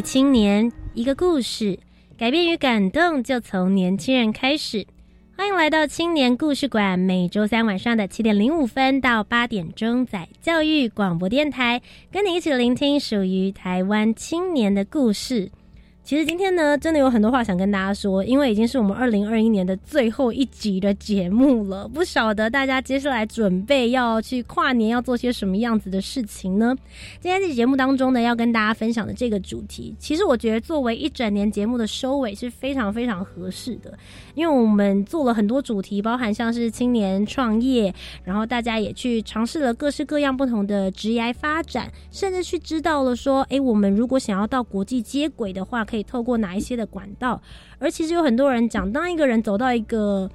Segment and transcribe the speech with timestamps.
[0.00, 1.78] 青年，一个故事，
[2.16, 4.86] 改变与感动就从年轻人开始。
[5.36, 11.80] 欢迎来到青年故事馆，每周三晚上的七点零五分到八点钟，在教育广播电台，
[12.12, 15.50] 跟你一起聆听属于台湾青年的故事。
[16.08, 21.86] 其实今天呢，真的有很多话想跟大家说，因为已经是我们二零二一年的最后一集的节目了。
[21.86, 26.74] 不晓得大家接下来准备要去跨年要做些什么样子的事情呢？
[27.20, 33.92] 今天这节目当中呢，要跟大家分享的这个主题，其实我觉得作为一整年节目的收尾是非常非常合适的，
[34.34, 47.40] 因为我们做了很多主题，包含像是青年创业，然后大家也去尝试了各式各样不同的职业发展，甚至去知道了说，诶，我们如果想要到国际接轨的话，可以透过哪一些的管道？
[47.78, 50.30] 而其实有很多人讲，当一个人走到一个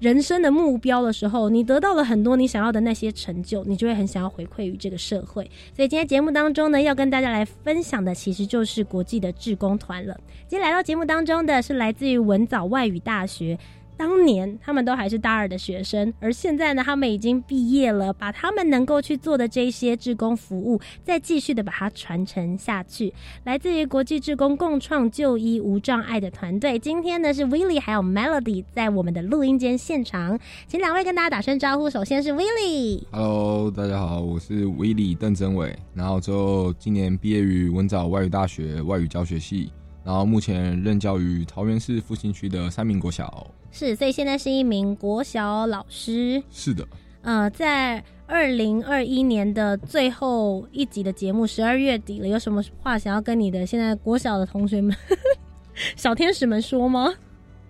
[0.00, 5.50] 人生的目标的时候，你得到了很多你想要的那些成就，你就会很想要回馈于这个社会。
[5.74, 10.18] 所以今天节目当中呢，要跟大家来分享的，其实就是国际的志工团了。
[10.46, 13.58] 今天来到节目当中的是来自于文藻外语大学。
[13.98, 23.12] 当年他们都还是大二的学生，而现在呢，他们已经毕业了，把他们能够去做的这些志工服务，再继续的把它传承下去。
[23.42, 31.90] 来自于国际志工共创就医无障碍的团队，今天呢是 Willie 还有 Melody 在我们的录音间现场，请两位跟大家打声招呼。
[31.90, 33.02] 首先是 Willie。
[33.10, 39.72] Hello，大家好，我是 Willie 邓真伟，然后之后今年毕业于文藻外语大学外语教学系，
[40.04, 43.46] 然后目前任教于桃园市复兴区的三民国小。
[43.70, 46.42] 是，所以现在是一名国小老师。
[46.50, 46.86] 是的，
[47.22, 54.96] 呃，在二零二一年的最后一集的节目，十二月底了，有什么话想要跟你的现在国小的同学们、
[55.96, 57.12] 小天使们说吗？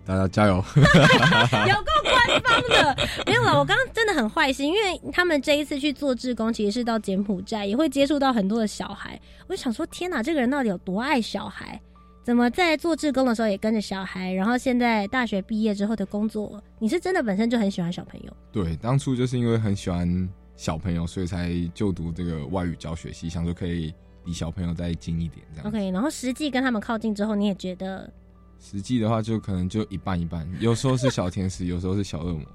[0.05, 0.55] 大家加油！
[0.73, 2.97] 有够官方的，
[3.27, 3.59] 没有了。
[3.59, 9.19] 我刚刚真的很坏心，因为他们这一次去做志工，其实是到柬埔寨，也会接触到很多的小孩。
[9.47, 11.79] 我就想说，天哪，这个人到底有多爱小孩？
[12.29, 14.31] 怎么在做志工的时候也跟着小孩？
[14.31, 18.31] 然后现在大学毕业之后的工作，你是真的本身就很喜欢小朋友？
[18.51, 23.91] 对，当初就是因为很喜欢小朋友，所以才就读这个外语教学系，想说可以
[24.25, 25.67] 离小朋友再近一点这样。
[25.67, 28.07] OK，然后实际跟他们靠近之后，你也觉得
[28.59, 32.45] 实际的话，就可能就一半一半，有时候是小天使， 有时候是小恶魔。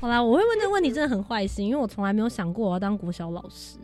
[0.00, 3.78] 好啦，我会问这个问题真的很坏心，因为我从来没有想过我要当国小老师，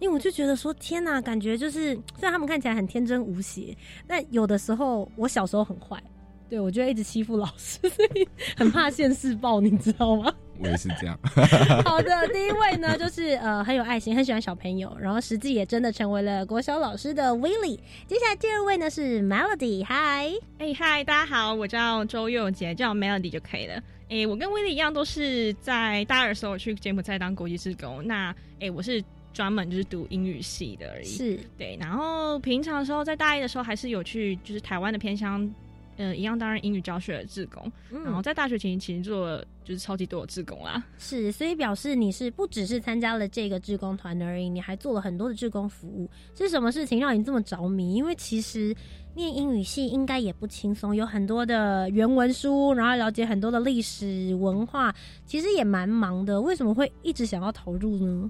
[0.00, 3.76] 因为我就觉得说天哪，感觉就是虽然他们看起来很天真无邪，
[4.06, 6.02] 但有的时候我小时候很坏，
[6.48, 10.32] 对我就会一直欺负老师， 所以很怕现世报，你知道吗？
[10.60, 11.16] 我也是这样。
[11.84, 17.78] 好的，第一位呢就是呃很有爱心，很喜欢小朋友，然后实际也真的成为了国小老师的 Willie。
[18.08, 23.80] 接下来第二位呢是 Melody，嗨，哎嗨，大家好，我叫周佑杰，叫 Melody 就可以了。
[24.08, 28.04] 哎，我跟威利一样，都是在大二的时候去柬埔寨当国际志工。
[28.04, 29.00] 那哎，我是
[29.38, 31.04] 专门就是读英语系的而已。
[31.04, 35.48] 是对，然后平常的时候，在大一的时候还是有去就是台湾的偏乡，
[35.96, 37.62] 呃，一样担任英语教学的志工。
[37.88, 40.82] 然后嗯在大学期间其实做了就是超级多的志工啦。
[40.98, 46.10] 是，所以表示你是不只是参加了这个志工团而已，你还做了很多的志工服务。
[46.34, 47.94] 是什么事情让你这么着迷？
[47.94, 48.74] 因为其实
[49.14, 54.92] 念英语系应该也不轻松，有很多的原文书，然后了解很多的历史文化，
[55.24, 56.40] 其实也蛮忙的。
[56.40, 58.28] 为什么会一直想要投入呢？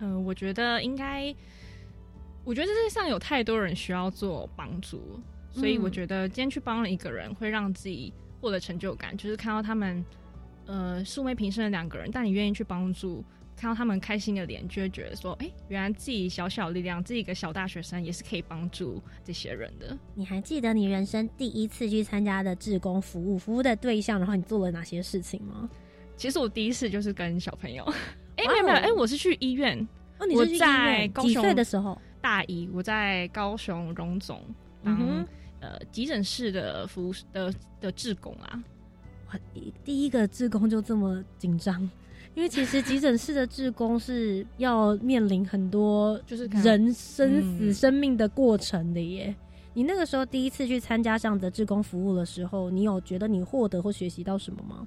[0.00, 1.34] 嗯、我觉得应该，
[2.44, 5.20] 我觉得这世界上有太多人需要做帮助，
[5.50, 10.04] 所以嗯我觉得今天去帮了一个人，会让自己获得成就感，就是看到他们
[10.66, 13.24] 呃素昧平生的两个人，但你愿意去帮助，
[13.56, 19.96] 看到他们开心的脸，就会觉得说，哎、原来自己小小力量，自己一个小大学生也是可以帮助这些人的。
[20.14, 25.68] 你还记得你人生第一次去参加的志工服务，服务的对象，然后你做了哪些事情吗？
[26.18, 27.86] 其实我第一次就是跟小朋友，
[28.36, 29.78] 哎、没有没有，哎、我是去医院
[30.18, 32.00] 哦，你是在几高雄岁的时候？
[32.20, 34.40] 大一，我在高雄荣总
[34.82, 35.26] 当、嗯
[35.60, 38.62] 呃急诊室的服务的的志工啊。
[39.28, 39.38] 哇，
[39.84, 41.80] 第一个志工就这么紧张，
[42.34, 49.34] 因为其实急诊室的志工是要面临很多就是人生死、嗯生命的过程的耶。
[49.72, 54.86] 你那个时候第一次去参加这样的志工服务的时候，你有觉得你获得或学习到什么吗？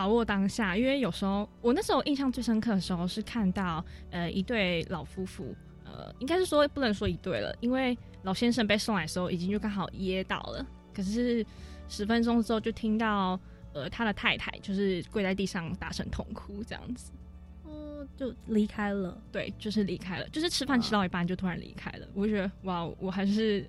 [0.00, 5.54] 把握当下，因为有时候我那时候印象最深刻的时候是看到呃一对老夫妇，
[5.84, 11.44] 呃应该是说不能说一对了，因为老先生被送来的时候已经就刚好噎到了，可是
[11.86, 13.38] 十分钟之后就听到
[13.74, 17.12] 呃他的太太就是跪在地上大声痛哭这样子，
[17.64, 19.20] 哦，就离开了。
[19.30, 23.68] 对，就是离开了，就是吃饭吃到一半就突然离开了，我就觉得哇，我还是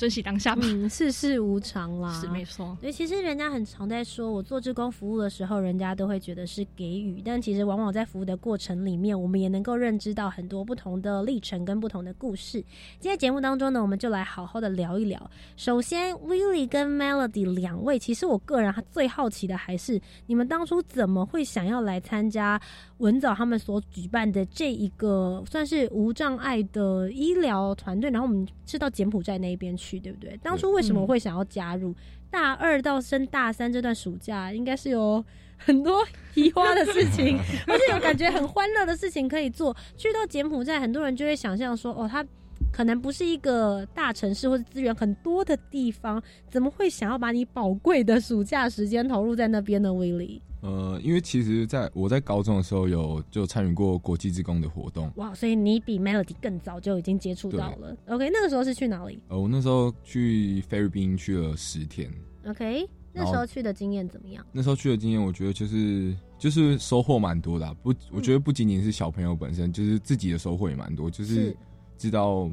[0.00, 2.74] 珍惜当下吧，嗯，世事无常啦，是没错。
[2.80, 12.64] 对，其实人家很常在说，我做志工服务的时候，人家都会觉得是给予，但其实往往在服务的过程里面，我们也能够认知到很多不同的历程跟不同的故事。
[12.98, 15.30] 今天节目当中呢，我们就来好好的聊一聊。
[15.58, 22.58] 首先，Willie 跟 Melody 两位，其实我个人最好奇的还是你们当初怎么会想要来参加
[23.00, 30.38] 文藻他们所举办的这一个算是无障碍的医疗团队，然后我们是到柬埔寨那一边去，对不对？
[30.42, 31.94] 当初为什么会想要加入？
[32.30, 35.24] 大二到升大三这段暑假，应该是有
[35.56, 37.36] 很多 移花的事情，
[37.66, 39.76] 而且有感觉很欢乐的事情可以做。
[39.96, 42.24] 去到柬埔寨，很多人就会想象说，哦，他
[42.72, 49.92] 可能不是一个大城市或者资源很多的地方，怎么会想要把你宝贵的暑假时间投入在那边呢？
[49.92, 57.96] 威利，呃，因为其实在我在高中的时候有就参与过国际职工的活动，哇，所以你比 Melody 更早就已经接触到了。
[58.06, 59.20] OK，那个时候是去哪里？
[59.28, 62.10] 呃，我那时候去菲律宾去了十天。
[62.46, 64.46] OK，那时候去的经验怎么样？
[64.52, 67.74] 那时候去的经验，我觉得就是就是收获蛮多的、啊。
[67.82, 71.10] 不，我觉得不仅仅是小朋友本身，就是自己的收获也蛮多。
[71.10, 71.56] 就是是
[72.00, 72.50] 知道，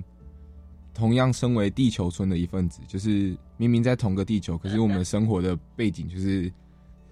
[0.93, 6.51] 同样身为地球村的一份子，就是明明在同个地球，可是我们生活的背景就是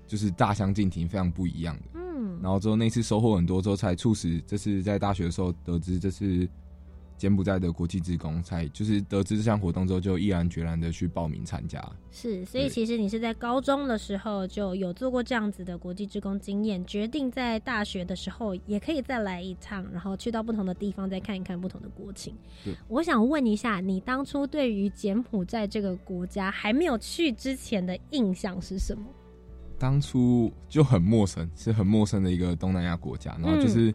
[0.05, 1.83] 就是大相径庭，非常不一样的。
[1.93, 6.45] 嗯，然后之后那次收获很多之后，才促使这次在大学的时候得知这是
[7.17, 11.83] 柬埔寨的国际职工，才就是得知这项活动之后，就毅然决然的去报名参加。
[12.11, 22.35] 是，所以其实你是在高中的时候就有做过这样子的国际职工经验，决定在大学的时候也可以再来一趟，然后去到不同的地方再看一看不同的国情。
[22.87, 29.03] 我想问一下，你当初对于柬埔寨这个国家还没有去之前的印象是什么？
[29.77, 33.93] 当初就很陌生，是很陌生的一个东南亚国家，然后就是、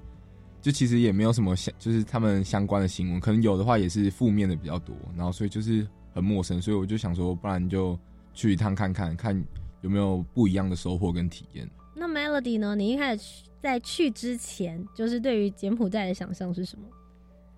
[0.61, 7.99] 就其实也没有什么相，就是他们相关的新闻，可能有的话也是负面的比较多，然后所以就是很陌生，所以我就想说，不然就
[8.35, 9.45] 去一趟看看，看
[9.81, 11.69] 有没有不一样的收获跟体验。
[11.97, 12.75] 那 Melody 呢？
[12.75, 16.85] 你一开始去在去之前，就是对于柬埔寨的想象是什么？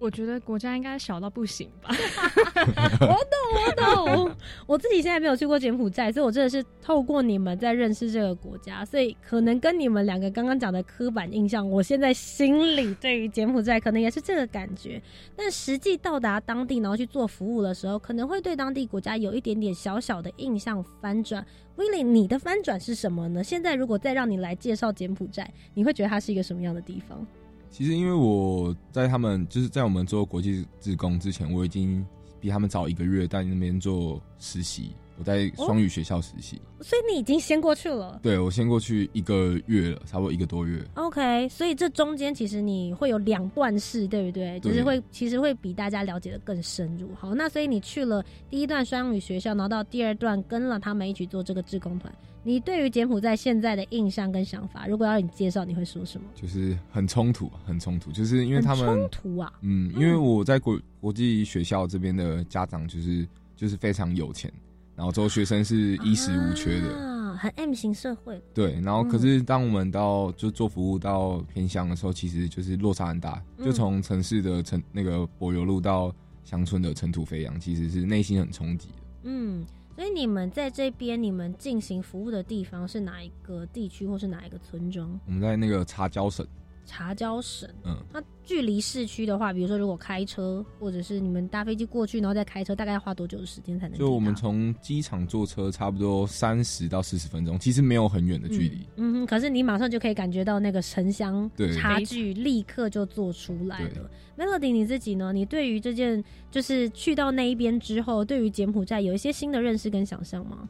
[0.03, 1.95] 我觉得国家应该小到不行吧。
[3.01, 3.17] 我懂，
[3.55, 4.37] 我懂。
[4.67, 15.01] 我自己现在没有去过柬埔寨，所以我真的是透过你们在认识这个国家，所以可能跟你们两个刚刚讲的刻板印象，我现在心里对于柬埔寨可能也是这个感觉。
[15.37, 21.47] 但实际到达当地，然后去做服务的时候，可能会对当地国家有一点点小小的印象翻转。
[21.77, 23.45] 威廉，你的翻转是什么呢？
[23.45, 27.25] 现在如果再让你来介绍柬埔寨，你会觉得它是一个什么样的地方？
[27.73, 32.07] 其实因为我在他们就是在我们做国际职工之前，我已经
[32.39, 36.61] 比他们早一个月在那边做实习，我在双语学校实习。
[36.81, 38.19] 所以你已经先过去了。
[38.23, 40.83] 对我先过去一个月了，差不多一个多月。
[40.95, 44.59] OK，所以这中间其实你会有两段式，对不对？
[44.59, 47.09] 对就是会其实会比大家了解的更深入。
[47.15, 52.13] 好，那所以你去了第一段双语学校，然后到第二段跟了他们一起做这个志工团。
[52.45, 56.27] 你对于柬埔寨现在的印象跟想法，如果要你介绍，你会说什么？
[56.35, 64.53] 就是很冲突，很冲突，就是因为他们冲突啊，嗯，因为我在国国际学校这边的家长就是就是非常有钱，
[64.95, 68.43] 然后之后学生是衣食无缺的，啊，很 M 型社会。
[68.53, 78.95] 对，然后嗯可是当我们到就做服务到偏乡的时候，其实就是落差很大，嗯就从城市的城那个柏油路到乡村的尘土飞扬，其实是内心很冲击的。
[79.23, 85.19] 嗯，所以你们在这边，你们进行服务的地方是哪一个地区，或是哪一个村庄？
[85.27, 86.47] 我们在那个茶交省，
[86.85, 87.69] 茶交省。
[87.85, 93.99] 嗯，那距离市区的话，比如说如果开车，或者是你们搭飞机过去，然后再开车，大概要花多久的时间才能？
[93.99, 98.87] 就我们从机场坐车差不多三十到四十分钟，其实没有很远的距离。
[98.97, 104.11] 嗯哼，可是你马上就可以感觉到那个城乡差距，立刻就做出来了。
[104.37, 105.33] Melody，你自己呢？
[105.33, 110.69] 你对于这件就是去到那一边之后，对于柬埔寨有一些新的认识跟想象吗？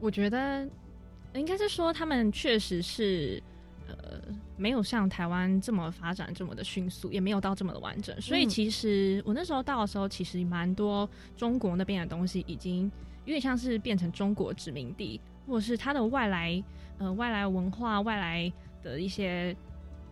[0.00, 0.68] 我觉得
[1.34, 3.42] 应该是说，他们确实是
[4.02, 4.20] 呃
[4.56, 8.18] 没有像台湾这么发展这么的迅速，也没有到这么的完整。
[8.20, 12.90] 所以嗯其实我那时候到的时候，其实蛮多中国那边的东西已经
[13.24, 16.62] 有点像是变成中国殖民地，或者是它的外来
[16.98, 19.56] 呃外来文化、外来的一些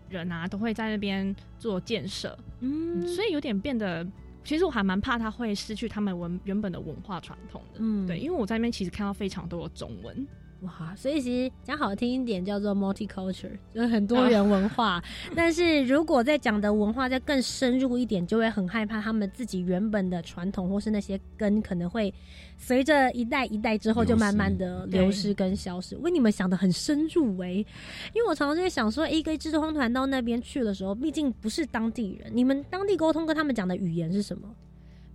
[0.08, 2.38] 人啊，都会在那边做建设。
[2.60, 4.06] 嗯所以有点变得，
[4.44, 7.78] 其实我还蛮怕他会失去他们文原本的文化传统的。
[7.80, 10.26] 嗯对，因为我在那边其实看到非常多的中文，
[10.62, 15.02] 哇，所以其实讲好听一点叫做 multicultural，就是很多元文化。
[15.34, 22.14] 但是如果在讲的文化再更深入一点，就会很害怕他们自己原本的传统或是那些根可能会
[22.56, 25.96] 随着一代一代之后就慢慢的流失跟消失。
[25.96, 27.50] 为你们想的很深入哎，
[28.14, 34.48] 因为我常常就会想说，一个志工团到那边去的时候，毕竟不是当地人，你们当地沟通跟他们讲的语言是什么？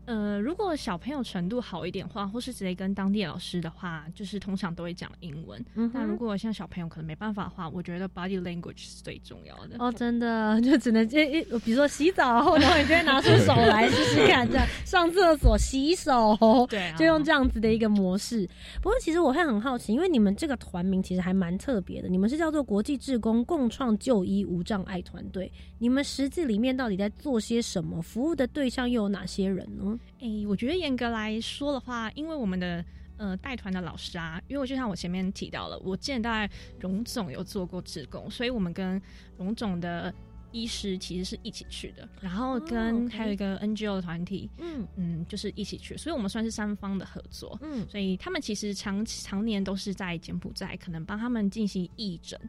[0.07, 5.63] 呃，如果小朋友程度好一点话，或是直接跟当地老师的话，就是通常都会讲英文。
[5.75, 9.75] 嗯，但如果像小朋友可能没办法的话，我觉得 body language 是最重要的。
[9.79, 16.37] 哦，真的，就只能这一，比如说洗澡后，然后你就会拿出手来试试看，这样上厕所、洗手，
[16.69, 18.47] 对，就用这样子的一个模式。
[18.81, 25.51] 不过其实我会很好奇，因为你们这个团名其实还蛮特别的，你们是叫做国际志工共创就医无障碍团队。
[25.79, 28.01] 你们实际里面到底在做些什么？
[28.01, 29.96] 服务的对象又有哪些人呢？
[30.19, 32.83] 诶，我觉得严格来说的话，因为我们的
[33.17, 36.49] 呃带团的老师啊，因为我就像我前面提到了，我之前在
[36.79, 39.01] 荣总有做过职工，所以我们跟
[39.37, 40.13] 荣总的
[40.51, 52.39] 医师其实是一起去的，然后跟还有一个 NGO 的团体，嗯嗯，就是一起去，所以我们算是三方的合作，嗯，所以他们其实长常年都是在柬埔寨，可能帮他们进行义诊。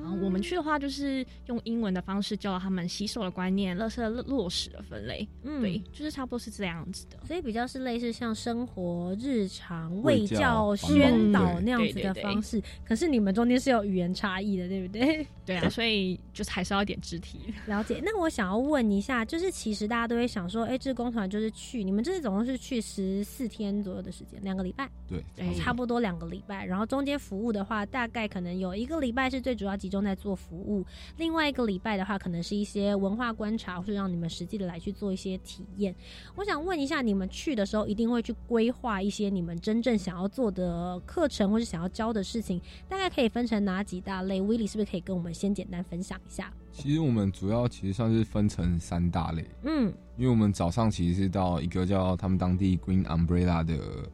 [0.00, 5.28] 然后我们去的话，就是用英文的方式教他们洗手的观念、垃圾落实的分类。
[5.42, 7.18] 嗯，对，就是差不多是这样子的。
[7.26, 12.62] 所以比较是类似像生活日常卫教宣导那样子的方式。
[12.84, 15.26] 可是你们中间是有语言差异的，对不对？
[15.44, 18.00] 对啊，所以就是还是要一点肢体了解。
[18.02, 24.88] 那我想要问一下，就是其实大家都会想说，哎，志工团就是去你们这次总共是去十四天左右的时间，两个礼拜。
[25.06, 26.64] 对，差不多两个礼拜。
[26.64, 29.76] 然后中间服务的话，大概可能有一个礼拜是最主要。
[29.82, 30.86] 集中在做服务，
[31.16, 35.92] 另外一个礼拜的话，可能是一些文化观察，或是让你们实际的来去做一些体验。
[36.36, 44.40] 我想问一下，你们去的时候一定会去规划一些你们真正想要做的课程，或是想要教的事情，大概可以分成哪几大类？
[44.40, 46.52] 威利是不是可以跟我们先简单分享一下？
[46.70, 54.08] 其实我们主要其实算是分成三大类，嗯，因为我们早上其实是到一个叫他们当地 Green Umbrella 的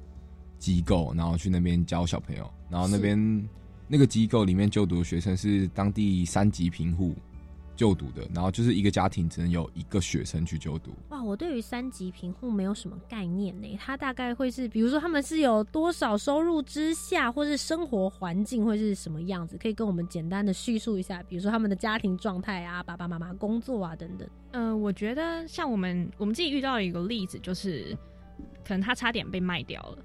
[0.58, 3.46] 机构，然后去那边教小朋友，然后那边。
[3.88, 7.14] 那个机构里面就读的学生是当地三级贫户
[7.74, 10.90] 就读的，然后就是一个家庭只能有一个学生去就读。
[11.10, 13.78] 哇，我对于三级贫户没有什么概念呢。
[13.80, 19.56] 他大概会是，比如说他们是有多少收入之下，或是生活环境会是什么样子？
[19.56, 24.28] 可以跟我们简单的叙述一下，比如说他们的家庭状态啊，爸爸妈妈工作啊等等。
[24.50, 27.96] 呃，我觉得像我们我们自己遇到一个例子，就是
[28.66, 29.98] 可能他差点被卖掉了，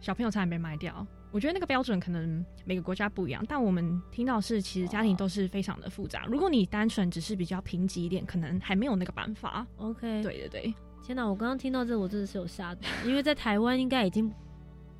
[0.00, 1.06] 小朋友差点被卖掉。
[1.32, 6.26] 我觉得那个标准可能每个国家不一样，但我们听到是其实家庭都是非常的复杂。
[6.26, 9.66] 如果你单纯只是比较贫瘠一点，可能还没有那个办法。
[9.78, 10.74] OK，对对对。
[11.02, 14.30] 天哪，我刚刚听到这，我真的是有吓到，因为在台湾应该已经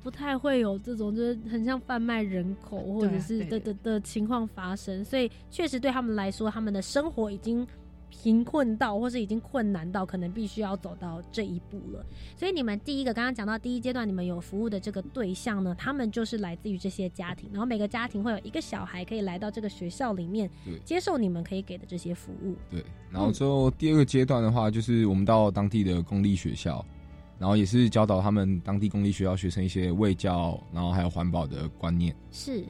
[0.01, 7.65] 不太会有这种就是很像贩卖人口或者是的的的情况发生，所以确实对他们来说，他们的生活已经。
[8.21, 12.05] 贫困到，或是已经困难到，可能必须要走到这一步了。
[12.37, 20.49] 所以你们第一个刚刚讲到第一阶段，你们有服务的这个对象呢，他们就是来自于这些家庭，然后每个家庭会有一个小孩可以来到这个学校里面，
[20.85, 22.55] 接受你们可以给的这些服务。
[22.69, 26.85] 对，然后之后第二个阶段的话，就是我们到当地的公立学校，
[27.39, 32.15] 然后也是教导他们当地公立学校学生一些卫教，然后还有环保的观念。
[32.31, 32.63] 是。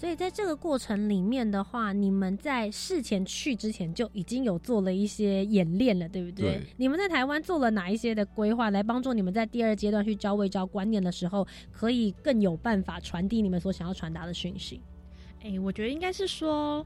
[0.00, 6.58] 所以在这个过程里面的话，你们在事前去之前就已经有做了一些演练了，对不对？
[6.78, 14.80] 你们在台湾做了哪一些的规划，来帮助你们在第二阶段去教未教观念的时候，可以更有办法传递你们所想要传达的讯息？
[15.42, 16.82] 哎，我觉得应该是说，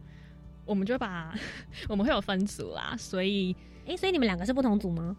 [0.64, 1.33] 我们就把
[1.88, 3.54] 我们会有分组啦，所以，
[3.87, 5.16] 哎，所以你们两个是不同组吗？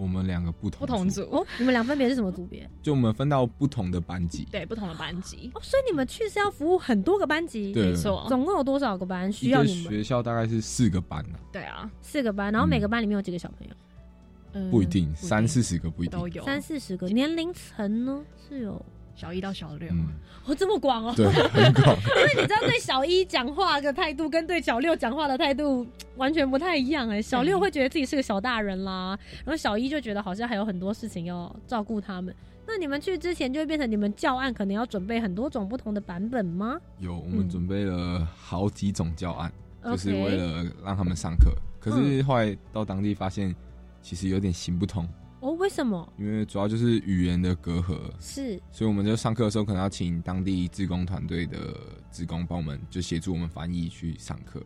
[0.00, 2.66] 我们两个不同不同组哦，你们俩分别是什么组别？
[2.82, 8.24] 就我们分到不同的班级，对，不同的班级哦，所以你们去是要服务很多个班级，没错。
[8.28, 9.92] 总共有多少个班需要你们？
[9.92, 11.38] 学校大概是四个班呢。
[11.52, 13.74] 对啊，四个班，然后每个班里面有几个小朋友？
[14.54, 17.06] 嗯，不一定，三四十个不一定，都有三四十个。
[17.08, 18.82] 年龄层呢是有。
[19.20, 19.86] 小一到小六，
[20.46, 21.94] 哦，这么广哦，对，很广。
[22.16, 25.86] 因为你知道，对小一讲话的态度跟对小六讲话的态度
[26.16, 27.20] 完全不太一样哎。
[27.20, 32.34] 小六会觉得自己是个小大人啦，然后小一就觉得好像还有很多事情要照顾他们。
[32.66, 36.80] 那你们去之前就会变成你们教案可能要准备很多种不同的版本吗？
[36.98, 39.52] 有，我们准备了好几种教案，
[39.84, 41.52] 就是为了让他们上课。
[41.78, 43.54] 可是后来到当地发现，
[44.00, 45.06] 其实有点行不通。
[45.40, 46.12] 哦，为什么？
[46.18, 51.58] 因为主要就是语言的隔阂，是，所以我们就上课的时候可能要请当地志工团队的
[52.10, 54.62] 志工帮我们，就协助我们翻译去上课。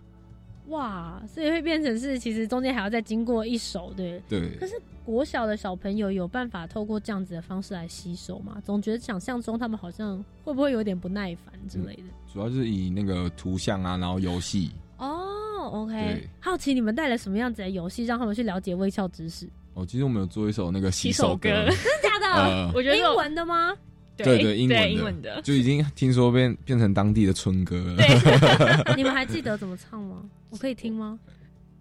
[0.69, 4.21] 哇，所以会变成是其实中间还要再经过一手，对。
[4.29, 8.61] 对可，是国小的小朋友有办法透过这样子的方式来吸收吗？
[8.65, 12.05] 总觉得想象中他们好像会不会有点不耐烦之类的？
[12.33, 19.47] 主要是以那个图像啊，然后游戏，哦，OK，好奇你们带了什么样子的游戏，让他们去了解微笑知识？
[19.75, 22.27] 哦，其实我们有做一首那个洗洗手手歌，真的假的？
[22.27, 23.75] 呃，我觉得英文的吗？
[24.17, 27.97] 对对英文的英文的，就已经听说变变成当地的春歌了。
[27.97, 30.19] 对， 你们还记得怎么唱吗？
[30.51, 31.19] 我可以听吗？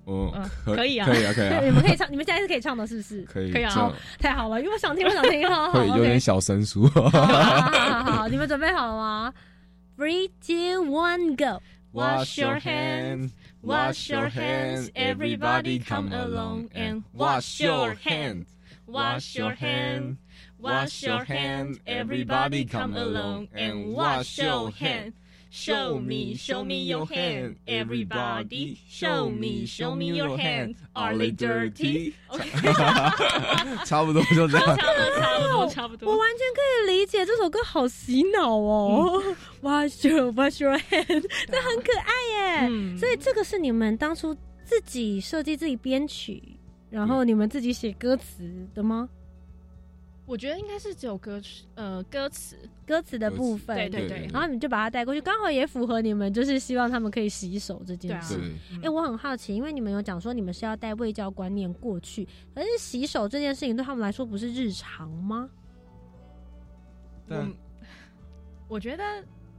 [0.05, 3.21] 哦嗯可可以啊可以啊，可以啊，你们可以唱，你们现在是可以唱的，是不是？
[3.21, 6.87] 可以，可以啊太好了，因为我想听，我想听，好好 会有点小生疏。
[6.89, 9.33] 好好好好好，你们准备好了吗
[9.97, 13.29] ？Three, two, one, go！Wash your hands,
[13.63, 18.49] wash your hands, everybody come along and wash your hands.
[18.85, 20.17] Wash your hands,
[20.59, 25.13] wash your hands, everybody come along and wash your hands.
[25.55, 28.79] Show me, show me your hand, everybody.
[28.89, 30.77] Show me, show me your hands.
[30.93, 32.13] Are they dirty?
[32.27, 34.75] OK，差不多就这样。
[34.75, 36.17] 差不多，差不多，差不我。
[36.17, 39.21] 完全可以理解这首歌好洗脑哦。
[39.61, 42.67] Wash your, wash your hand，这很可爱耶。
[42.71, 46.41] 嗯所以这个是你们当初自己设计、自己编曲，
[46.89, 49.07] 然后你们自己写歌词的吗？
[50.25, 58.37] 我觉得应该是只有歌曲，呃，歌词，歌词的部分，对对对然后你们就把它带过去，刚好也符合你们就是希望他们可以洗手这件事。
[58.37, 65.49] 对，哎、我很好奇，因为你们有讲说你们是要带卫教观念过去，可是洗手这件事情对他们来说不是日常吗？
[67.27, 67.39] 但
[68.67, 69.03] 我我觉得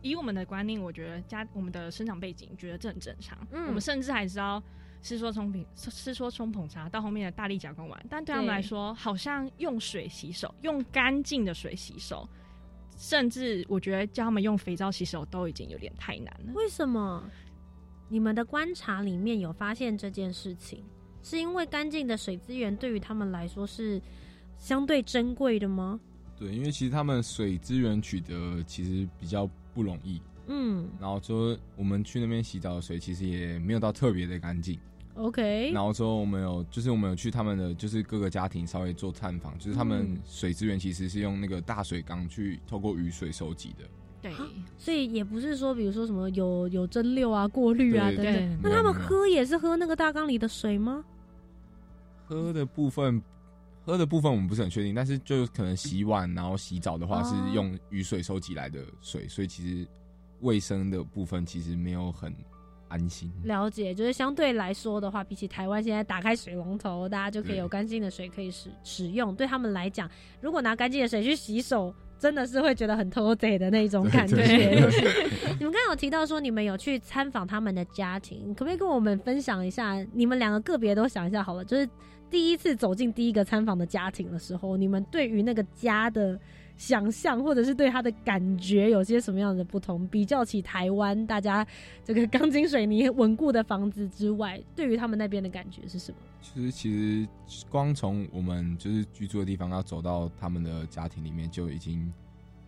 [0.02, 3.38] 以我们的观念，我觉得家我们的生长背景，觉得这很正常。
[3.52, 3.66] 嗯。
[3.68, 4.62] 我们甚至还知道
[5.00, 12.28] 是说冲品是说冲捧茶到后面的大力甲跟丸，但对他们来说，好像用水洗手，用干净的水洗手，
[12.96, 16.52] 甚至我觉得叫他们用肥皂洗手都已经有点太难了。
[16.54, 17.22] 为什么？
[18.08, 20.84] 你们的观察里面有发现这件事情，
[21.22, 24.00] 是因为干净的水资源对于他们来说是
[24.56, 25.98] 相对珍贵的吗？
[26.36, 34.78] 对，因为其实他们水资源取得其实比较不容易，嗯然后说我们去那边洗澡的水其实也没有到特别的干净，
[35.14, 43.84] ，OK，然后之后我们有就是我们有去他们的就是各个家庭稍微做探访，就是他们嗯水资源其实是用那个大水缸去透过雨水收集的，
[44.22, 44.32] 对
[44.78, 48.58] 所以也不是说，比如说什么有有蒸馏啊、过滤啊对等等。
[48.62, 51.04] 那他们喝也是喝那个大缸里的水吗？
[52.26, 53.22] 喝的部分。
[53.86, 59.86] 喝的部分我们不是很确定，但是就可能洗碗然后洗澡的话哦是用雨水收集来的水，所以其实
[60.40, 62.34] 卫生的部分其实没有很
[62.94, 63.30] 安心。
[63.42, 69.34] 了解，就是相对来说的话，比起台湾现在打开水龙头，大家就可以有干净的水可以使使用。
[69.34, 70.08] 对他们来讲，
[70.40, 74.36] 如果拿干净的水去洗手，真的是会觉得很偷贼的那种感觉。
[74.80, 75.00] 就是
[75.58, 79.94] 你们刚刚有提到说你们有去参访他们的家庭，可不可以跟我们分享一下？
[80.12, 81.88] 你们两个个别都想一下好了，就是
[82.30, 86.38] 第一次走进第一个参访的家庭的时候，你们对于那个家的
[86.76, 90.06] 想象，或者是对他的感觉有些什么样的不同？
[90.08, 91.66] 比较起台湾大家
[92.04, 96.18] 这个钢筋水泥稳固的房子之外，对于他们那边的感觉是什么？
[96.42, 97.28] 其实其实
[97.70, 102.12] 光从我们就是居住的地方要走到他们的家庭里面就已经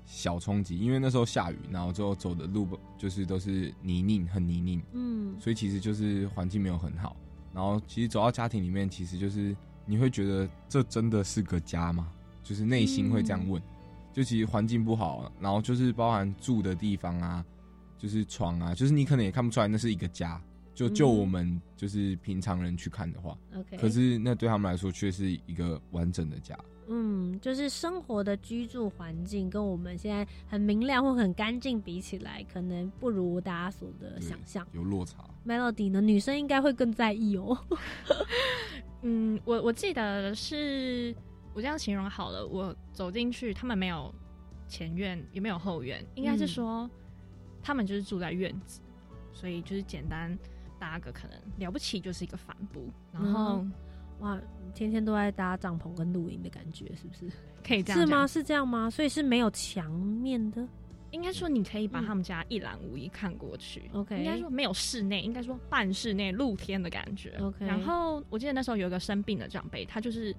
[0.07, 2.67] 小冲击，因为那时候下雨，然后之后走的路
[2.97, 7.17] 就是都是泥泞，很泥泞，嗯，所以其实就是环境没有很好。
[7.53, 12.09] 然后其实走到家庭里面，其实就是你会觉得这真的是个家吗？
[12.43, 13.61] 就是内心会这样问。
[14.17, 17.45] 就其实环境不好，然后就是包含住的地方啊，
[17.99, 20.41] 就是床啊，就是你可能也看不出来那是一个家。
[20.75, 26.59] 就就嗯我们就是平常人去看的话，OK，可是那对他们来说却是一个完整的家。
[26.89, 34.67] 嗯，就是生活的居住环境跟我们现在很明亮或很干净比起来，可能不如大家所的想象。
[34.73, 35.19] 有落差。
[35.47, 37.59] Melody 呢，女生应该会更在意哦。
[39.03, 41.15] 嗯，我我记得是
[41.57, 44.15] 我这样形容好了，我走进去，他们没有
[44.69, 46.91] 前院，也没有后院，应该是嗯说、
[47.63, 48.83] 他们就是住在院子，
[49.33, 50.39] 所以就是简单
[50.79, 53.73] 搭个可能了不起就是一个帆布，然后嗯
[54.21, 54.39] 哇，
[54.75, 57.35] 天天都在搭帐篷跟露营的感觉，是不是？
[57.67, 58.27] 可以这样是吗？
[58.27, 58.91] 是这样吗？
[58.91, 60.63] 所以是没有墙面的。
[61.11, 63.91] 应该说你可以把嗯他们家一览无遗看过去。
[63.95, 67.35] OK 应该说没有室内，应该说半室内露天的感觉。
[67.41, 70.37] OK 然后我记得那时候有一个生病的长辈，他就是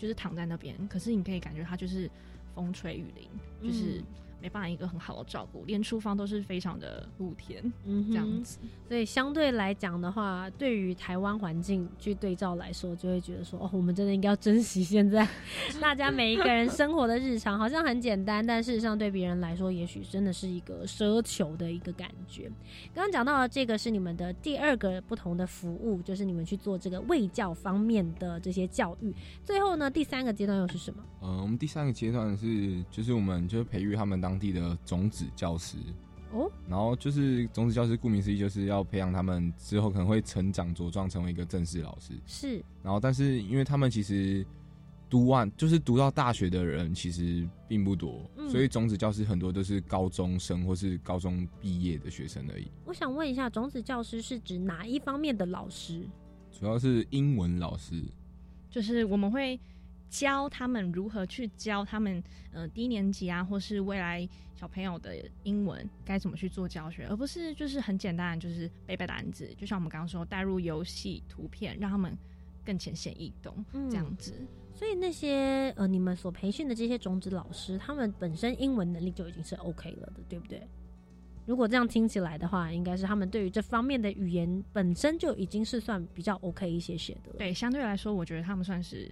[0.00, 2.10] 就是躺在那边，可是你可以感觉它就是
[2.54, 3.28] 风吹雨淋，
[3.62, 4.02] 就是
[4.40, 8.58] 没办法一个很好的照顾，连厨房都是非常的露天嗯这样子。
[8.88, 15.26] 所以相对来讲的话，对于台湾环境去对照来说，就会觉得说，哦，我们真的应该要珍惜现在
[15.80, 22.50] 大家每一个人生活的日常，好像很简单，但事实上对别人来说，也许真的是一个奢求的一个感觉。
[22.94, 29.14] 刚刚讲到的这个是你们的第二个不同的服务，就是你们去做这个卫教方面的这些教育。
[29.44, 31.02] 最后呢，第三个阶段又是什么？
[31.20, 35.76] 呃，我们第三个阶段是，就是我们就是培育他们当地的种子教师，
[36.32, 42.12] 哦，然后就是种子教师，顾名思义就是要培养他们之后可能会成长茁壮成为一个正式老师。
[42.26, 44.46] 是然后，但是因为他们其实
[45.08, 56.06] 读完就是读到大学的人其实并不多，嗯所以种子教师很多都是高中生或是高中毕业的学生而已，我想问一下，种子教师是指哪一方面的老师？
[56.52, 58.02] 主要是英文老师。
[58.68, 59.58] 就是我们会
[60.10, 72.14] 教他们如何去教他们呃低年级啊，或是未来小朋友的英文该怎么去做教学，而不是就是很简单就是背背单词，就像我们刚刚说带入游戏图片，让他们
[72.64, 74.34] 更浅显易懂、嗯这样子。
[74.74, 80.66] 所以那些呃，你们所培训的这些种子老师，他们本身英文能力就已经是 OK 了的，对不对？
[81.46, 89.10] 如果这样听起来的话，应该是他们对于这方面的语言本身就已经是算比较 OK 一些些的了。，对，相对来说，我觉得他们算是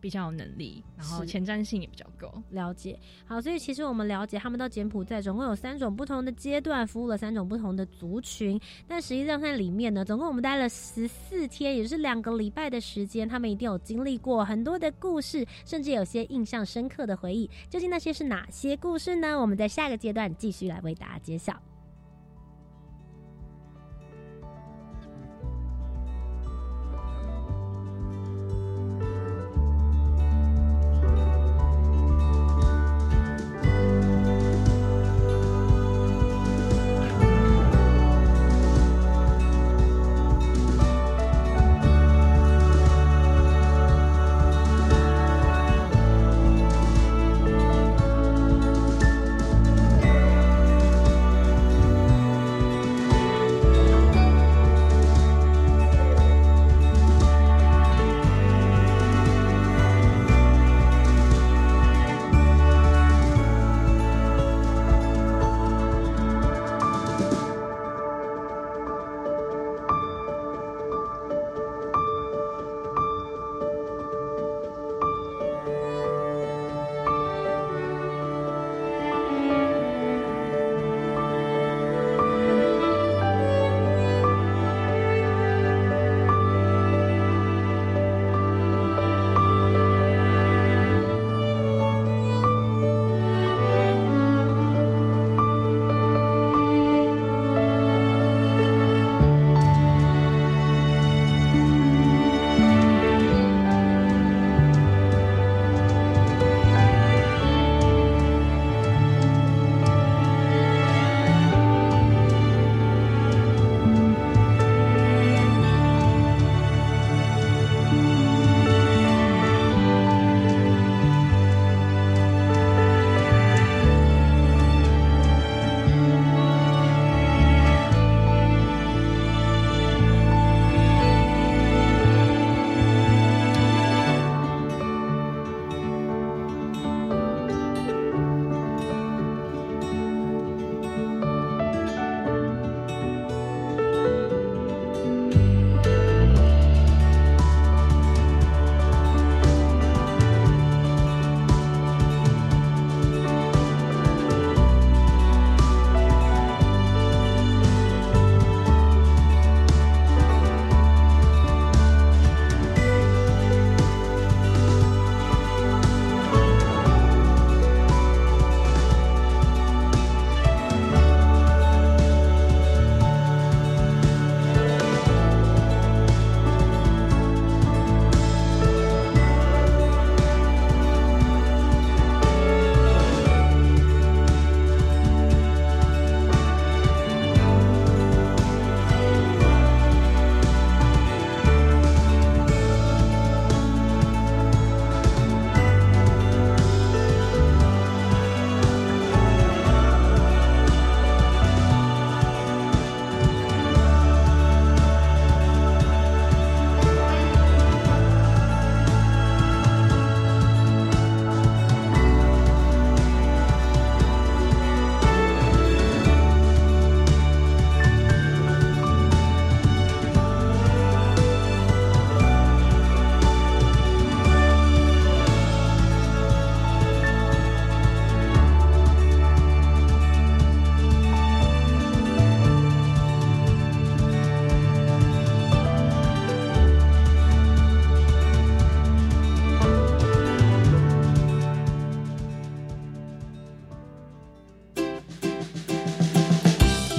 [0.00, 2.32] 比较有能力，然后前瞻性也比较够。
[2.50, 2.98] 了解。
[3.26, 8.60] 好，所以其实我们了解他们到柬埔寨总共有三种不同的阶段，服务了三种不同的族群。
[8.86, 17.50] 但实际上在里面呢，总共我们待了十四天，也就是两个礼拜的时间，他们一定有经历过很多的故事，甚至有些印象深刻的回忆。
[17.68, 19.40] 究竟那些是哪些故事呢？
[19.40, 21.54] 我们在下个阶段继续来为大家揭晓。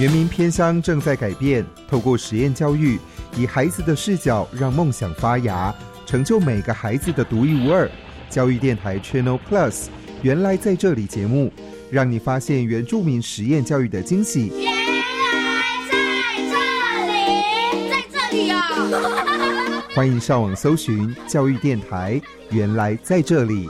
[0.07, 2.97] 原民偏乡正在改变，透过实验教育，
[3.35, 7.91] 以孩子的视角让梦想发芽，成就每个孩子的独一无二。
[8.29, 9.87] 教育电台 Channel Plus，
[10.21, 11.51] 原来在这里节目，
[11.91, 14.49] 让你发现原住民实验教育的惊喜。
[14.55, 15.97] 原来在
[16.49, 16.55] 这
[17.11, 19.83] 里，在这里哦！
[19.93, 23.69] 欢迎上网搜寻教育电台，原来在这里。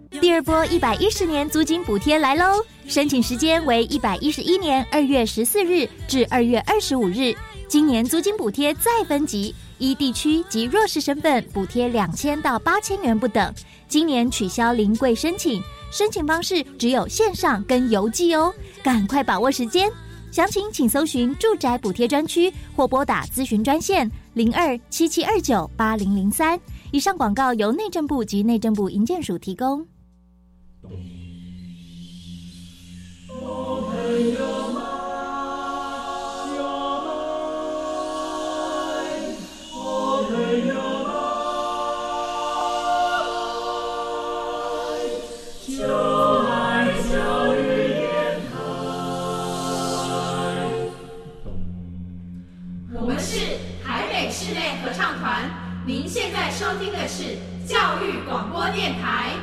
[0.19, 2.61] 第二波一百一十年租金补贴来喽！
[2.85, 7.33] 申请时间为一百一十一年二月十四日至二月二十五日。
[7.69, 13.53] 今年租金补贴再分级，依地区及弱势身份补贴两千到八千元不等。
[13.87, 19.89] 今年取消临柜申请，申请方式只有线上跟邮寄哦，赶快把握时间。
[20.29, 26.59] 详情请搜寻住宅补贴专区或拨打咨询专线零二七七二九八零零三。
[26.91, 29.85] 以上广告由内政部及内政部营建署提供。
[30.83, 30.89] 我
[53.05, 55.49] 们是台北室内合唱团，
[55.85, 59.40] 您现在收听的是教育广播电台。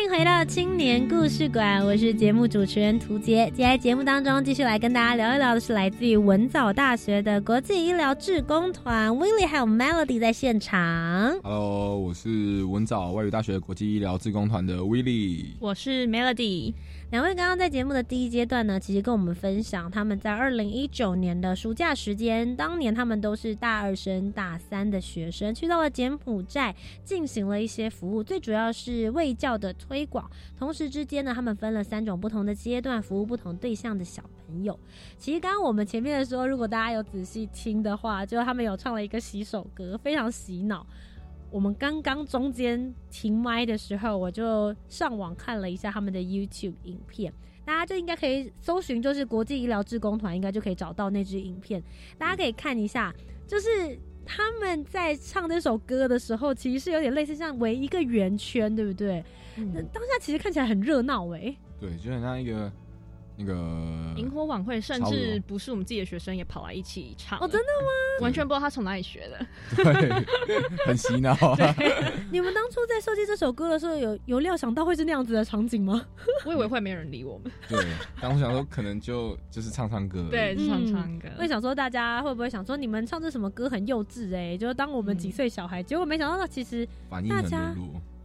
[0.00, 3.52] 欢迎回到青年故事馆，我是节目主持人涂杰。
[3.54, 11.38] 接下来节目当中继续来跟大家聊一聊的是来自于文藻大学的国际医疗志工团 Willie 还有 Melody 在现场。
[11.42, 15.48] Hello，我是文藻外语大学国际医疗志工团的 Willie。
[15.58, 16.72] 我是 Melody。
[17.10, 30.30] 两位刚刚在节目的第一阶段呢，其实跟我们分享他们在二零一九年的暑假时间，当年他们都是大二升大三的学生，去到了柬埔寨进行了一些服务，最主要是卫教的推广。
[30.56, 34.78] 同时之间呢，他们分了三种不同的阶段，服务不同对象的小朋友。
[35.18, 40.86] 其实刚刚我们前面的时候，如果大家有仔细听的话，就他们有唱了一个洗手歌，非常洗脑。
[41.50, 47.32] 我们刚刚中间停麦的时候，我就上网看了一下他们的 YouTube 影片，
[47.64, 51.82] 大家就应该可以搜寻，就是国际医疗志工团，应该就可以找到那支影片。
[52.16, 53.12] 大家可以看一下，
[53.46, 59.24] 就是他们在唱这首歌的时候，其实是有点类似像围一个圆圈，对不对？
[59.56, 61.54] 那、当下其实看起来很热闹哎。
[61.80, 62.70] 对，就很像一个
[63.40, 63.54] 那个
[64.16, 68.22] 萤火晚会，甚至不是我们自己的学生也跑来一起唱哦，真的吗？
[68.22, 69.46] 完全不知道他从哪里学的。
[69.82, 70.10] 对，
[70.86, 71.74] 很洗脑啊。
[72.30, 76.04] 你们当初在设计这首歌的时候，有有料想到会是那样子的场景吗？
[76.44, 77.50] 我以为会没人理我们。
[77.68, 77.82] 对，
[78.20, 81.28] 当时想说可能就就是唱唱歌对，唱唱歌。
[81.38, 87.74] 我也想说，大家会不会想说，你们唱这什么歌很幼稚哎、就是当我们几岁小孩，结果没想到其实反应很大家。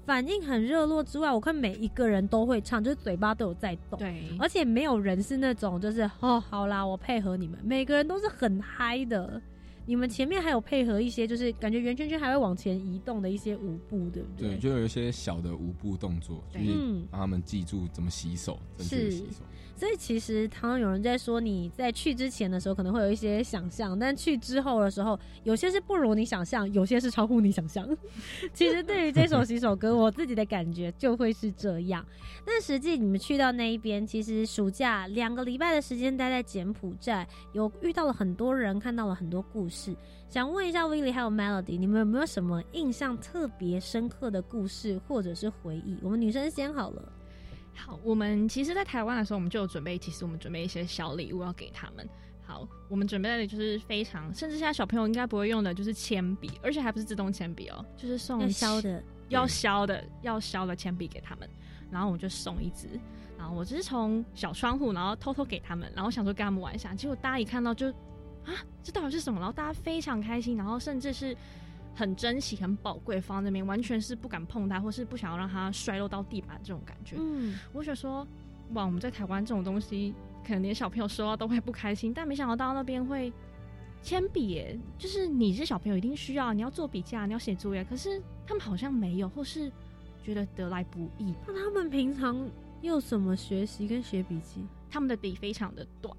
[0.06, 9.42] 反应很热络之外，我看每一个人都会唱，就是嘴巴都有在动，对，而且没有人是那种就是哦好啦，我配合你们，每个人都是很嗨的。
[9.88, 14.50] 你们前面还有配合一些，就是感觉圆圈圈还会往前移动的一些舞步，对不对？
[14.50, 19.44] 对，就有一些小的舞步动作，就是嗯让他们记住怎么洗手，正确洗手。
[19.76, 27.86] 所以其实常常有人在说，你在去之前的时候可能会有一些想象，但去之后的时候，有些是不如你想象，有些是超乎你想象。
[28.54, 32.06] 其实对于这首洗手歌，我自己的感觉就会是这样。
[32.46, 39.94] 但实际你们去到那一边，其实暑假两个礼拜的时间待在柬埔寨，有遇到了很多人，看到了很多故事。
[40.30, 45.98] 想问一下 Willie 还有 Melody，你们有没有什么印象特别深刻的故事或者是回忆？
[46.02, 47.12] 我们女生先好了。
[47.76, 52.08] 好，我们其实，在台湾的时候，我们就有准备，其实我们准备一些小礼物要给他们。
[52.44, 61.50] 好，我们准备的就是非常，甚至现在小朋友应该不会用的，就是铅笔，而且还不是自动铅笔哦，就是送要削的，要削的，要削的铅笔给他们。
[61.92, 62.88] 然后我就送一支，
[63.38, 66.94] 然后我只是从小窗户，然后偷偷给他们，然后想说跟他们玩一下。
[66.94, 67.88] 结果大家一看到就
[68.44, 69.40] 啊，这到底是什么？
[69.40, 71.36] 然后大家非常开心，然后甚至是
[71.96, 77.16] 很珍惜、很宝贵，放在那边，完全是不敢碰它，或是不想要让它摔落到地板这种感觉。
[77.18, 78.28] 嗯，我想说，
[78.74, 80.14] 哇，我们在台湾这种东西，
[80.46, 83.32] 可能连小朋友收到都会不开心，但没想到到那边会
[84.02, 89.72] 铅笔耶，就是你是小朋友一定需要，你要做笔记啊，你要写作业，可是他们好像没有，或是
[90.22, 91.34] 觉得得来不易。
[91.48, 92.50] 那他们平常
[92.82, 94.66] 又怎么学习跟写笔记？
[94.92, 96.16] 他们的笔非常的短，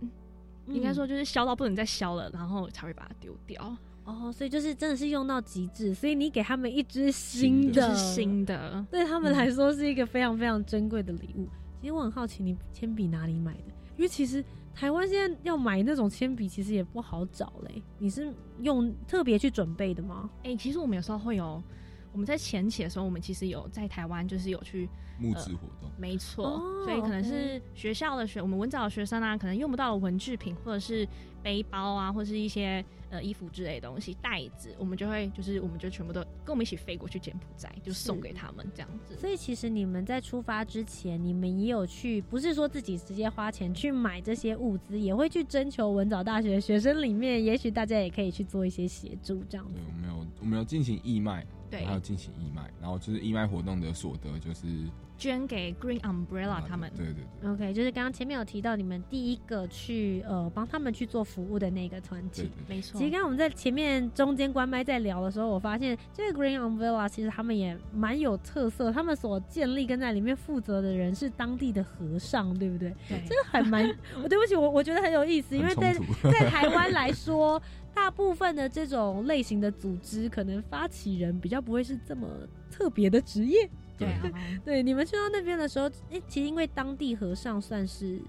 [0.66, 3.76] 嗯应该说就是削到不能再削了，然后才会把它丢掉。
[4.07, 11.49] 哦，所以就是真的是用到极致，所以你给他们一支新的，是新的，对他们来说是一个非常非常珍贵的礼物。
[11.81, 13.75] 其实我很好奇，你铅笔哪里买的？
[13.97, 17.83] 因为其实台湾现在要买那种铅笔，其实也不好找嘞。
[17.99, 20.31] 你是用特别去准备的吗？
[20.45, 21.62] 哎、其实我们有时候会有，
[22.12, 24.88] 我们在前期的时候，我们其实有在台湾就是有去
[25.19, 31.09] 募资活动，没错，哦所以可能是学校的学，我们文藻的学生啊，可能用不到的文具品，或者是
[31.42, 32.85] 背包啊，或是一些
[33.16, 39.16] 呃衣服之类的东西，袋子，我们就会就是我们就全部都跟我们一起飞过去柬埔寨，就送给他们这样子。
[39.16, 49.85] 所以其实你们在出发之前，你们也有去，不是说自己直接花钱去买这些物资，也会去征求文藻大学的学生里面，也许大家也可以去做一些协助这样子对，。
[49.87, 54.66] 我们有我们有进行义卖，对还有进行义卖，然后就是义卖活动的所得就是
[55.18, 56.90] 捐给 Green Umbrella 他们。
[56.96, 62.50] 对对对 OK，就是刚刚前面有提到你们第一个去呃帮他们去做服务的那个团体。
[62.68, 72.94] 没错其实刚刚我们在前面中间关麦在聊的时候，我发现这个 Green Umbrella 其实他们也蛮有特色，他们所建立跟在里面负责的人是当地的和尚，对不对？
[73.09, 73.88] 对这个还蛮，
[74.22, 75.94] 我对不起，我我觉得很有意思，因为在
[76.31, 77.61] 在台湾来说，
[77.96, 82.28] 大部分的这种类型的组织，可能发起人比较不会是这么
[82.70, 83.68] 特别的职业。
[83.96, 84.30] 对啊，
[84.62, 88.20] 对，你们去到那边的时候，哎、其实因为当地和尚算是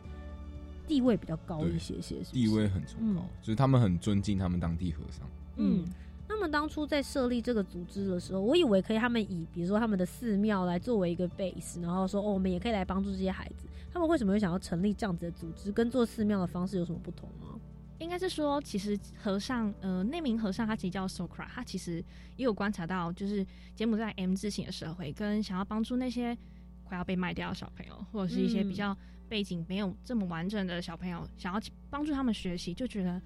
[0.87, 5.27] 地位比较高一些些，是是地位很崇高，就是他们很尊敬他们当地和尚。
[5.57, 5.83] 嗯，
[6.29, 13.67] 那么当初在设立这个组织的时候，我以为可以他们以比如说他们的寺庙来作为一个 base，然后说哦，我们也可以来帮助这些孩子。
[13.91, 15.71] 他们为什么会想要成立这样子的组织？
[15.71, 17.59] 跟做寺庙的方式有什么不同吗？
[17.99, 22.03] 应该是说，其实和尚，呃，那名和尚他其实叫 Sokra，他其实
[22.35, 26.37] 也有观察到，就是柬埔寨 M 字型的社会，跟想要帮助那些
[26.83, 28.69] 快要被卖掉的小朋友，或者是一些嗯。
[28.69, 28.95] 比较
[29.27, 33.21] 背景没有这么完整的小朋友，想要帮助他们学习，就觉得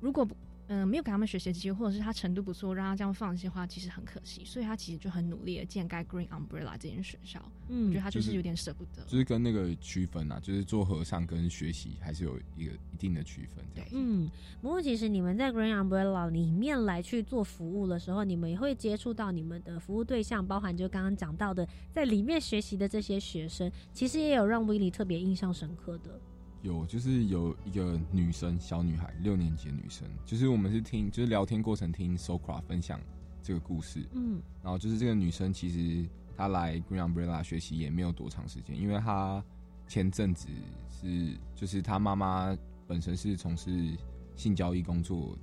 [0.00, 0.26] 如果
[0.66, 4.44] 不嗯、没有给他们学习的机会，或者是他程度不错，让他这样放弃的话，其实很可惜。
[4.44, 7.40] 所以他其实就很努力的建盖 Green Umbrella 这间学校。
[7.68, 9.04] 嗯我觉得他就就是是有点舍不得。
[9.06, 13.88] 就是跟那个区分啊，就是做和尚跟学习还是有一个一定的区分，这样。
[13.92, 26.20] 嗯，不过其实你们在 Green Umbrella 里面来去做服务的时候，你们也会接触到你们的服务对象，包含就刚刚讲到的在里面学习的这些学生，其实也有让威利特别印象深刻的。
[26.66, 33.00] 有，就是有一个女生，小女孩，六年级的女生，就是我们是听，就是聊天过程听 Socra 分享
[33.42, 34.42] 这个故事，嗯。
[34.62, 39.42] 然后就是这个女生其实她来 Green Umbrella 学习也没有多长时间，因为她
[39.86, 40.48] 前阵子
[40.90, 43.96] 是就是她妈妈本身是从事
[44.34, 45.38] 性交易工作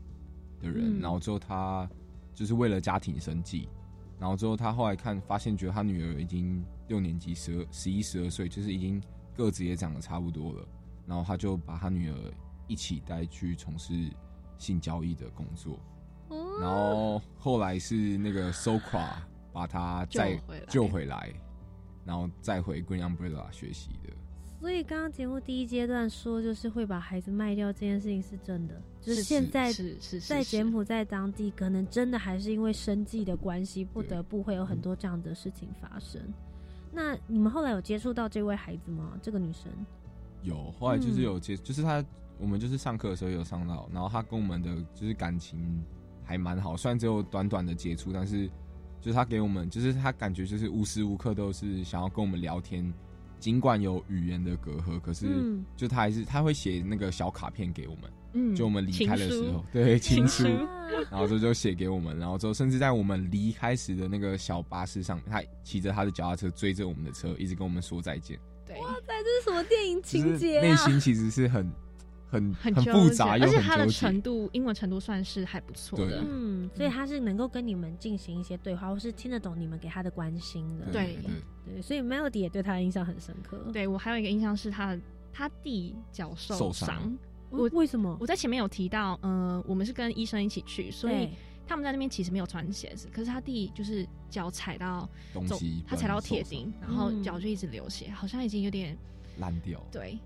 [0.60, 1.90] 的人，嗯然后之后她
[2.36, 3.70] 就是为了家庭生计，
[4.20, 9.02] 然后之后她后来看发现觉得她女儿已经六年级十二十一十二岁，就是已经
[9.36, 10.68] 个子也长得差不多了，
[11.06, 12.34] 然后他就把他女儿
[12.68, 13.94] 一起带去从事
[14.58, 15.80] 性交易的工作。
[16.60, 19.10] 然后后来是那个 Sokra
[19.52, 21.32] 把他再救回来
[22.06, 24.14] 然后再回 Green Umbrella 学习的。
[24.60, 36.22] 所以刚刚节目第一阶段说，就是会把孩子卖掉这件事情是真的，就是是现在是是是在柬埔寨当地，可能真的还是因为生计的关系，不得不会有很多这样的事情发生。
[36.92, 39.20] 那你们后来有接触到这位孩子吗？
[39.22, 39.70] 这个女生？
[40.44, 42.04] 有后来就是有接，就是他
[42.38, 45.84] 我们就是上课的时候有上到，然后他跟我们的就是感情
[46.24, 48.48] 还蛮好，虽然只有短短的接触，但是
[49.02, 52.94] 就是他给我们，就是他感觉就是无时无刻都是想要跟我们聊天。
[53.40, 60.68] 尽管有语言的隔阂，可是嗯就他还是他会写那个小卡片给我们，嗯就我们离开的时候，对情情书书，
[61.12, 68.40] 然后这就写给我们，然后之后甚至在我们离开时的那个小巴士上，他骑着他的脚踏车追着我们的车，一直跟我们说再见。
[68.74, 70.62] 对，哇塞，这是什么电影情节啊？
[70.62, 71.72] 内心其实是很
[72.30, 74.20] 很很复杂又而且他的程。
[74.22, 76.24] 度英文程度算是还不错的。
[76.28, 80.86] 嗯，所以他是能够跟你们进行一些对话，或是听得懂你们给他的关心的。
[80.92, 81.20] 对
[81.66, 83.58] 对，所以 Melody 也对他的印象很深刻。
[83.72, 85.02] 对我还有一个印象是他的
[85.32, 87.18] 他弟脚受受伤伤。
[87.52, 88.18] 我为什么？
[88.20, 91.32] 我在前面有提到，呃，我们是跟医生一起去，所以对
[91.66, 98.98] 他们在那边其实没有穿鞋子，可是他弟就是脚踩到东西他踩到铁钉，然后嗯脚就一直流血，好像已经有点
[99.38, 99.82] 烂掉。
[99.92, 100.20] 对，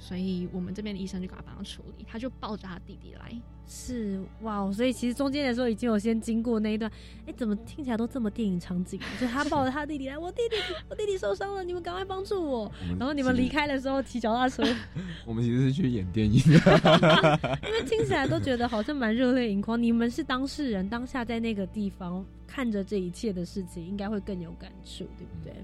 [0.00, 3.32] 所以我们这边的医生就给他帮他处理，他就抱着他弟弟来。
[3.72, 6.90] 是哇，所以其实中间的时候已经有先经过那一段，
[7.26, 8.98] 哎，怎么听起来都这么电影场景？
[9.20, 10.56] 就他抱着他弟弟来，我弟弟，
[10.88, 12.64] 我弟弟受伤了，你们赶快帮助我。
[12.88, 14.64] 们然后你们离开的时候骑脚踏车，
[15.24, 19.80] 我们其实是去演电影的， 因为听起来都觉得好像蛮热泪盈眶。
[19.80, 25.54] 你们是当事人，当下在那个地方看着这一切的事情，应该会更有感触，对不对？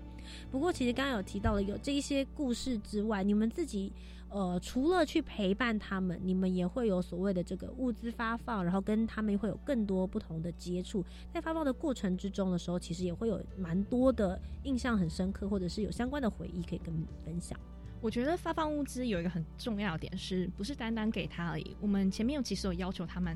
[0.51, 3.93] 不过，其实刚刚有提到了有这一些故事之外，你们自己
[4.37, 11.03] 呃，除了去陪伴他们，你们也会有所谓的这个物资发放，然后跟他们会有更多不同的接触。
[11.33, 17.59] 在发放的过程之中的时候，其实也会有蛮多的印象很深刻，或者是有相关的回忆可以跟你们分享。
[18.03, 21.75] 我觉得发放物资有一个很重要的点，是不是单单给他而已？
[21.81, 23.35] 我们前面有其实有要求他们，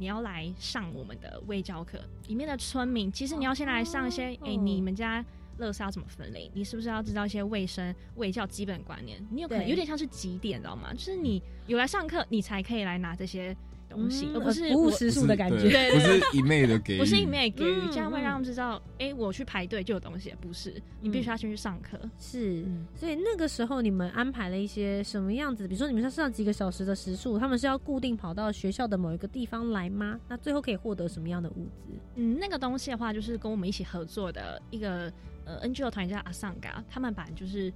[0.00, 5.24] 你要来上我们的卫教课，里面的村民，其实你要先来上一些，哎，你们家。
[5.60, 6.50] 垃圾要怎么分类？
[6.54, 9.24] 你是不是要知道一些卫生、卫教基本观念？
[9.30, 10.92] 你有可能有点像是几点，知道吗？
[10.92, 13.56] 就是你有来上课，你才可以来拿这些。
[13.90, 21.98] 东西，而不是服务实数的感觉，不是一昧的给，不是一昧给予，这样会让他们知道，哎，我去排队就有东西，不是，你必须要先去上课。
[22.16, 25.66] 是，所以那个时候你们安排了一些什么样子？
[25.66, 30.20] 比如说你们要上几个小时的时数，他们是要固定跑到学校的某一个地方来吗？
[30.28, 31.92] 那最后可以获得什么样的物资？
[32.14, 35.12] 嗯，那个东西的话，就是跟我们一起合作的一个
[35.58, 37.72] 呃 NGO 团叫阿桑嘎，他们本来就是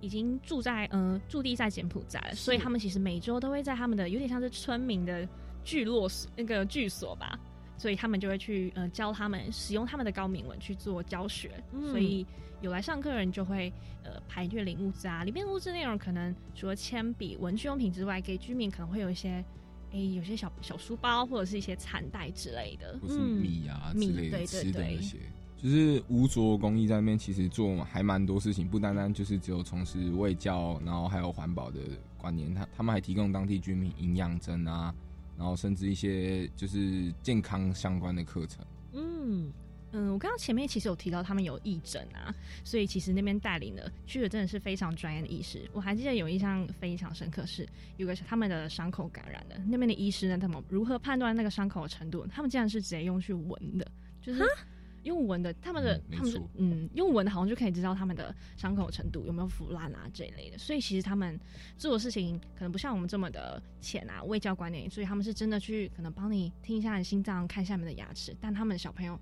[0.00, 5.28] 已经住在呃驻地在柬埔寨了，所以他们其实每周都会在他们的有点像是村民的。
[5.66, 7.36] 聚落那个聚所吧，
[7.76, 11.60] 所以他们就会去呃教他们使用他们的高敏文去做教学，
[11.90, 12.24] 所以
[12.60, 13.72] 有来上课的人就会
[14.04, 19.44] 呃排队领物资啊，里面物资内容可能除了铅笔、文具用品之外，给居民可能会有一些
[19.90, 25.18] 哎有些小小书包或者是一些餐袋之类的，或是米啊之类的吃的那些。
[25.56, 31.80] 就是无卓公益在那边其实做还蛮多事情，不单单就是只有从事卫教，然后还有环保的
[32.18, 34.94] 观念，他他们还提供当地居民营养针啊。
[35.38, 38.64] 然后甚至一些就是健康相关的课程。
[38.94, 39.52] 嗯
[39.92, 42.34] 嗯，我刚刚前面其实有提到他们有义诊啊，
[42.64, 45.68] 所以其实那边带领的去的真的是非常专业的医师。
[45.74, 52.26] 我还记得有印象非常深刻是，有个他们的伤口感染的那边的医师呢，他们如何判断那个伤口的程度？
[52.26, 53.86] 他们竟然是直接用去闻的，
[54.22, 54.42] 就是。
[55.06, 60.58] 用闻的，他们的他们嗯，用闻的好像就可以知道他们的伤口程度有没有腐烂啊这一类的。
[60.58, 61.38] 所以其实他们
[61.78, 64.90] 做的事情可能不像我们这么的浅啊，未教观念。
[64.90, 68.36] 所以他们是真的去可能帮你听一下你心脏，看下面的牙齿。
[68.40, 69.18] 但他们的小朋友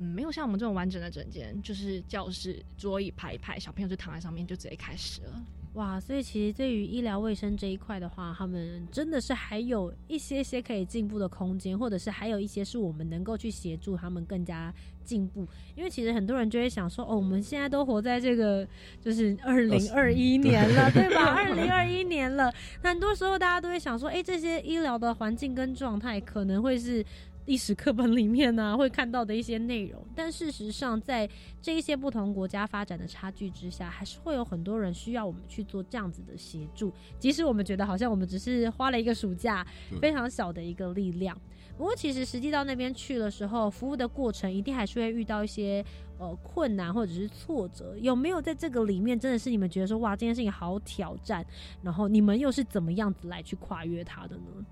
[0.00, 5.42] 嗯，没有像我们这种完整的整间，就是教室桌椅排一排，小朋友就躺在上面就直接开始了。
[5.74, 14.74] 哇，所以其实对于医疗卫生这一块的话，他们真的是还有一些些可以进步的空间，或者是还有一些是我们能够去协助他们更加
[15.04, 15.46] 进步。
[15.74, 18.66] 因为其实很多人就会想说，哦，我们现在都活在这个
[19.00, 21.34] 就是二零二一年了， 对吧？
[21.34, 27.04] 二零二一年了，很多时候大家都会想说，哎，这些医疗的环境跟状态可能会是。
[27.50, 31.28] 历史课本里面呢 会看到的一些内容，但事实上，在
[31.60, 36.92] 这一些不同国家发展的差距之下，还是会有很多人需要我们去做这样子的协助。
[37.18, 39.66] 即使我们觉得好像我们只是花了一个暑假，
[40.00, 41.36] 非常小的一个力量，
[41.76, 45.84] 不过其实实际到那边去的时候，服务的过程一定还是会遇到一些
[46.20, 47.98] 呃困难或者是挫折。
[47.98, 51.44] 有没有在这个里面真的是你们觉得说哇这件事情好挑战，
[51.82, 54.64] 然后你们又是怎么样子来去跨越它的呢？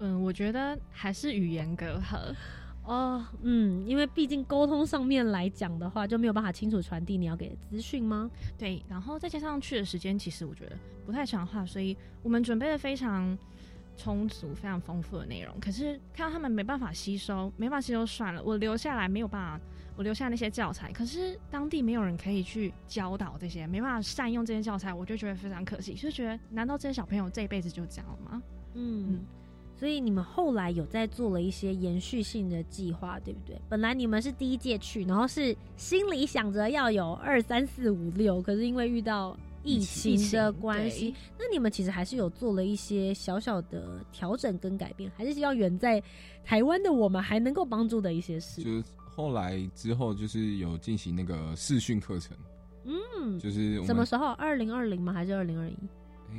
[0.00, 2.34] 嗯，我觉得还是语言隔阂
[2.84, 3.24] 哦。
[3.42, 8.30] 嗯，因为毕竟沟通上面来讲的话，就没有办法清楚传递你要给的资讯吗？
[8.56, 13.36] 对，然后再加上去的时间，其实我觉得不太长话，所以我们准备了非常
[13.96, 15.52] 充足、非常丰富的内容。
[15.60, 19.64] 可是看到他们没办法吸收，没办法吸收算了，我留下来没有办法，
[19.96, 25.94] 我留下那些教材，可是当地没有人可以去教导这些，没办法善用这些教材，我就觉得非常可惜。
[25.94, 28.42] 就觉得，难道这些小朋友这一辈子就这样了吗？
[28.74, 29.24] 嗯。
[29.78, 33.56] 所以你们后来有在做了一些延续性的计划，对不对？
[33.68, 46.02] 本来你们是第一届去，然后是心里想着要有二三四五六，可是因为遇到疫情的关系，那你们其实还是有做了一些小小的调整跟改变，还是希望远在
[46.44, 48.60] 台湾的我们还能够帮助的一些事。
[48.62, 48.82] 就是
[49.14, 52.36] 后来之后，就是有进行那个视讯课程，
[52.84, 54.32] 嗯，就是什么时候？
[54.32, 55.12] 二零二零吗？
[55.12, 55.76] 还是二零二一？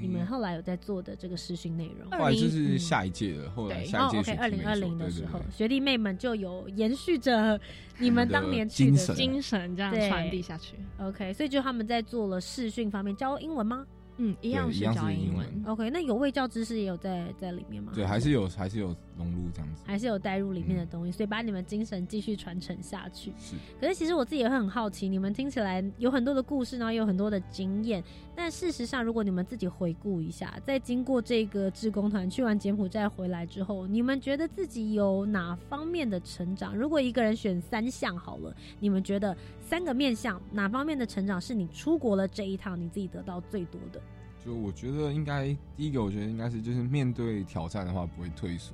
[0.02, 3.50] 你们后来有在做的这个试训内容，后来就是下一届的。
[3.52, 7.60] 后来下一届，OK，二零二零的时候，学弟妹们就有延续着
[7.98, 10.76] 你们当年去的精神，这样传递下去。
[11.00, 13.86] OK，所以就他们在做了试训方面教英文吗？
[14.18, 15.48] 嗯，一样是教英文。
[15.66, 17.92] OK，那有卫教知识也有在在里面吗？
[17.96, 23.34] 对，还是有，还是有融入这样子，还是有带入里面的东西，所以把你们精神继续传承下去。
[23.38, 23.56] 是。
[23.80, 28.02] 可是其实我自己也会很好奇，你们听起来有很多的故事，然后有很多的经验，
[28.34, 36.76] 但事实上，如果你们自己回顾一下，在经过这个志工团去完柬埔寨回来之后，你们觉得自己有哪方面的成长？
[36.76, 44.02] 如果一个人选三项好了，你们觉得三个面向哪方面的成长是你出国了这一趟你自己得到最多的？
[44.46, 48.74] 就我觉得应该第一个，我觉得应该是就是面对挑战的话不会退缩，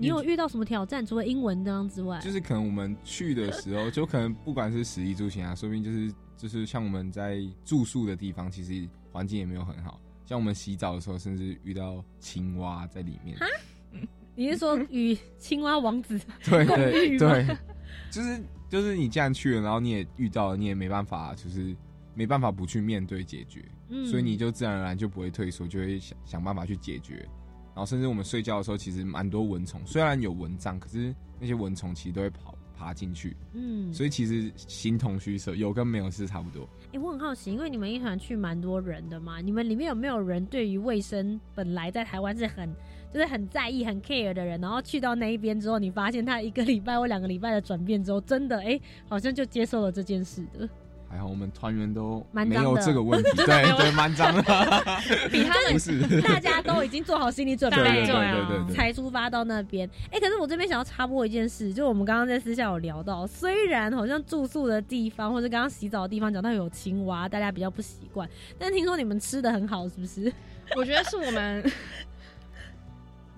[0.00, 1.04] 你有遇到什么挑战？
[1.04, 10.00] 除了英文这样之外，就是可能我们去的时候，就可能不管是食衣住行啊，说不定就是就是像我们在住宿的地方，其实环境也没有很好。
[10.24, 13.36] 像我们洗澡的时候，甚至遇到青蛙在里面。
[14.34, 17.18] 你是说与青蛙王子 对对？
[17.18, 17.56] 对，
[18.10, 18.40] 就是
[18.70, 21.76] 就是你既然去了，然后你也遇到了，你也没办法，就是
[22.14, 27.28] 没办法不去面对解决，嗯所以你就自然而然就不会退缩，就会想想办法去解决。
[27.80, 36.68] 然后甚至我们睡觉的时候，其实蛮多蚊虫，虽然有蚊帐，可是那些蚊虫其实都会跑爬进去，嗯，所以其实形同虚设，有跟没有是差不多。
[36.92, 42.70] 哎、我很好奇，因为你们一团去蛮多人的嘛，你们里面有没有人对于卫生本来在台湾是很
[43.10, 48.78] 就是很在意、很 care 的人，然后去到那一边之后，你发现他一个礼拜或两个礼拜的转变之后，真的哎、
[49.08, 50.68] 好像就接受了这件事的。
[51.10, 52.70] 还好我们团员都蛮脏的。
[52.70, 54.42] 没有这个问题， 对对，蛮脏的，
[55.30, 56.20] 比他们是。
[56.22, 59.90] 大家都已经做好心理准备，对对对对对对才出发到那边。
[60.12, 70.32] 哎、可是我这边想要插播一件事，就我们刚刚在私下有聊到，虽然好像住宿的地方或者刚刚洗澡的地方讲到有青蛙，大家比较不习惯，但听说你们吃的很好，是不是？
[70.76, 71.72] 我觉得是我们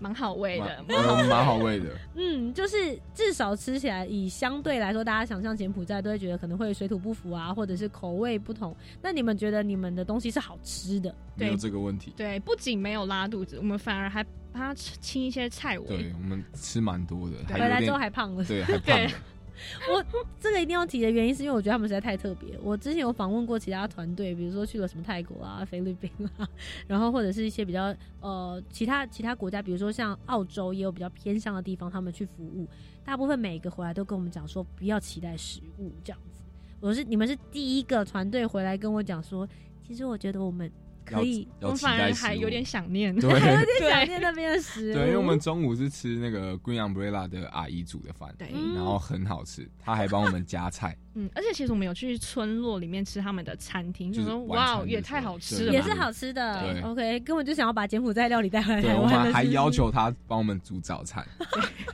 [0.02, 1.96] 蛮好味的，蛮好蛮好味的。
[2.16, 8.74] 嗯，就是至少吃起来，以相对来说，大家想象柬埔寨都会觉得可能会水土不服啊，或者是口味不同。
[9.00, 11.14] 那你们觉得你们的东西是好吃的？
[11.36, 12.12] 没有这个问题。
[12.16, 15.86] 对，不仅没有拉肚子，我们反而还帮他吃清一些菜味。
[15.86, 19.10] 对我们吃蛮多的，回来之后还胖了，对，还胖了。
[19.92, 20.04] 我
[20.40, 22.58] 这个一定要提的原因，是因为我觉得他们实在太特别。
[22.62, 26.48] 我之前有访问过其他团队，比如说去了什么泰国啊、 菲律宾啊，
[26.86, 32.66] 然后或者是一些比较呃其他其他国家，比如说像澳洲也有比较偏向的地方，他们去服务。
[33.04, 36.42] 大部分每个回来都跟我们讲说，不要期待食物这样子。
[36.80, 39.48] 我是你们是第一个团队回来跟我讲说，
[39.86, 40.70] 其实我觉得我们
[41.04, 43.30] 可以，我反而还有点想念，对。
[43.38, 44.94] 还有点想念那边的食物。
[44.94, 48.48] 对，因为我们中午是吃那个 Green Umbrella 的阿姨煮的饭，对。
[48.74, 59.24] 然后很好吃，她还帮我们夹菜，嗯，而且其实我们有去村落里面吃他们的餐厅，就就是说哇，也太好吃了，也是好吃的对，OK，根本就想要把柬埔寨料理带回来对，我台湾了。
[59.24, 61.26] 们还要求他帮我们煮早餐。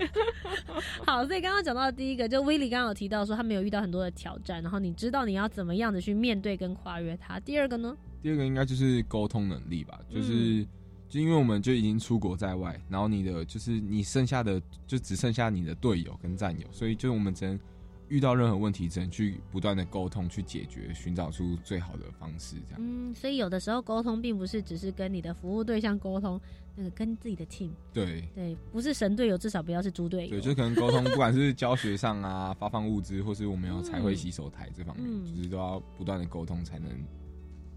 [1.04, 7.40] 好，所以刚刚讲到第一个，就威利刚刚有提到说他没有遇到很多的挑战，然后你知道你要怎么样的去面对跟跨越它。
[7.40, 7.96] 第二个呢？
[8.22, 10.64] 第二个应该就是沟通能力吧，就是、
[11.08, 17.58] 就因为我们就已经出国在外，然后你的就是你剩下的就只剩下你的队友跟战友，所以就我们只能
[18.08, 22.78] 遇到任何问题，只能去不断的沟通去解决，寻找出最好的方式，这样。
[22.78, 26.40] 嗯，所以有的时候沟通并不是只是跟你的服务对象沟通，
[26.74, 30.30] 那个跟自己的 team，对对，不是神队友，至少不要是猪队友。
[30.30, 36.88] 对，就可能沟通，不管是教学上啊，发放物资，或是我们有彩绘洗手台这方面，嗯就是都要不断的沟通，才能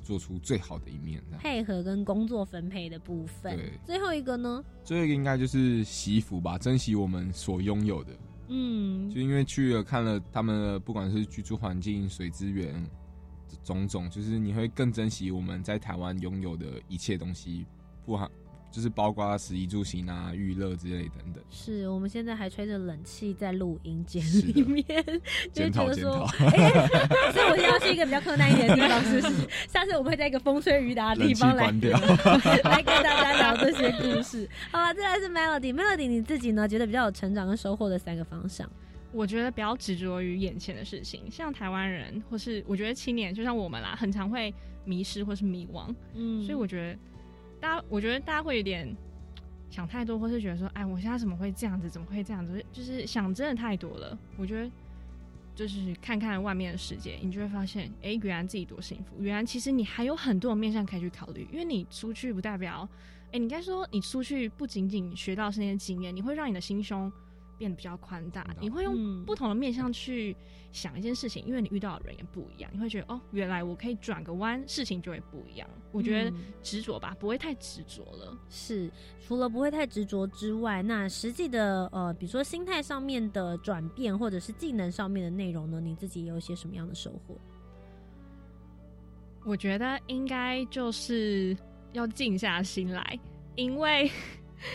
[0.01, 1.21] 做出最好的一面。
[1.39, 3.57] 配合跟工作分配的部分。
[3.57, 4.63] 对最后一个呢？
[4.83, 8.13] 最后一个应该就是惜福吧，珍惜我们所拥有的。
[8.53, 12.85] 嗯，就因为去了看了他们的不管是居住环境、水资源
[13.63, 17.65] 种种，就是你会更珍惜我们在台湾拥有的一切东西，
[18.05, 18.29] 不含
[18.71, 21.43] 就是包括食衣住行啊、娱乐之类等等。
[21.49, 24.85] 是我们现在还吹着冷气在录音间里面，
[25.53, 26.87] 就觉得说，讨哎、
[27.33, 29.33] 所以我现在要去一个比较困难一点的地方，是不是？
[29.67, 31.65] 下次我们会在一个风吹雨打的地方来
[32.63, 34.49] 来跟大家聊这些故事。
[34.71, 38.69] 好了，再来是 Melody，Melody 你自己呢觉得比较有成长跟收获的三个方向。
[39.13, 44.53] 我觉得不要执着于眼前的事情，像台湾人或是我觉得青年，就像我们啦，很常会
[44.85, 45.93] 迷失或是迷惘。
[46.13, 46.97] 嗯所以我觉得
[47.61, 48.93] 大家，我觉得大家会有点
[49.69, 51.87] 想太多，或是觉得说，哎，我现在怎么会这样子？
[51.87, 52.65] 怎么会这样子？
[52.73, 54.17] 就是想真的太多了。
[54.35, 54.69] 我觉得
[55.55, 59.21] 就是看看外面的世界，你就会发现，哎，原来自己多幸福。
[59.21, 62.89] 原来其实你还有很多面向可以去考虑，因为你出去不代表，
[63.31, 67.11] 哎，你应该说你出去不仅仅学到是那些经验，你会让你的心胸。
[67.61, 70.35] 变得比较宽大，你会用不同的面向去
[70.71, 75.69] 想一件事情，因为你遇到的人也不一样，你会觉得哦，原来我可以转个弯，事情就会不一样。
[75.91, 78.35] 我觉得嗯执着吧，不会太执着了。
[78.49, 78.89] 是，
[79.27, 87.37] 除了不会太执着之外，那实际的呃，比如说心态上面的转变，或者是技能上面的内容呢，你自己有一些什么样的收获？
[89.45, 91.55] 我觉得应该就是
[91.93, 93.19] 要静下心来，
[93.55, 94.09] 因为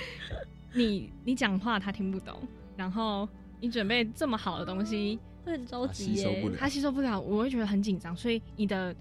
[0.74, 2.36] 你你讲话他听不懂，
[2.76, 3.28] 然后
[3.60, 8.94] 你准备这么好的东西，会很着急耶他吸收不了，我会觉得很紧张，所以你的。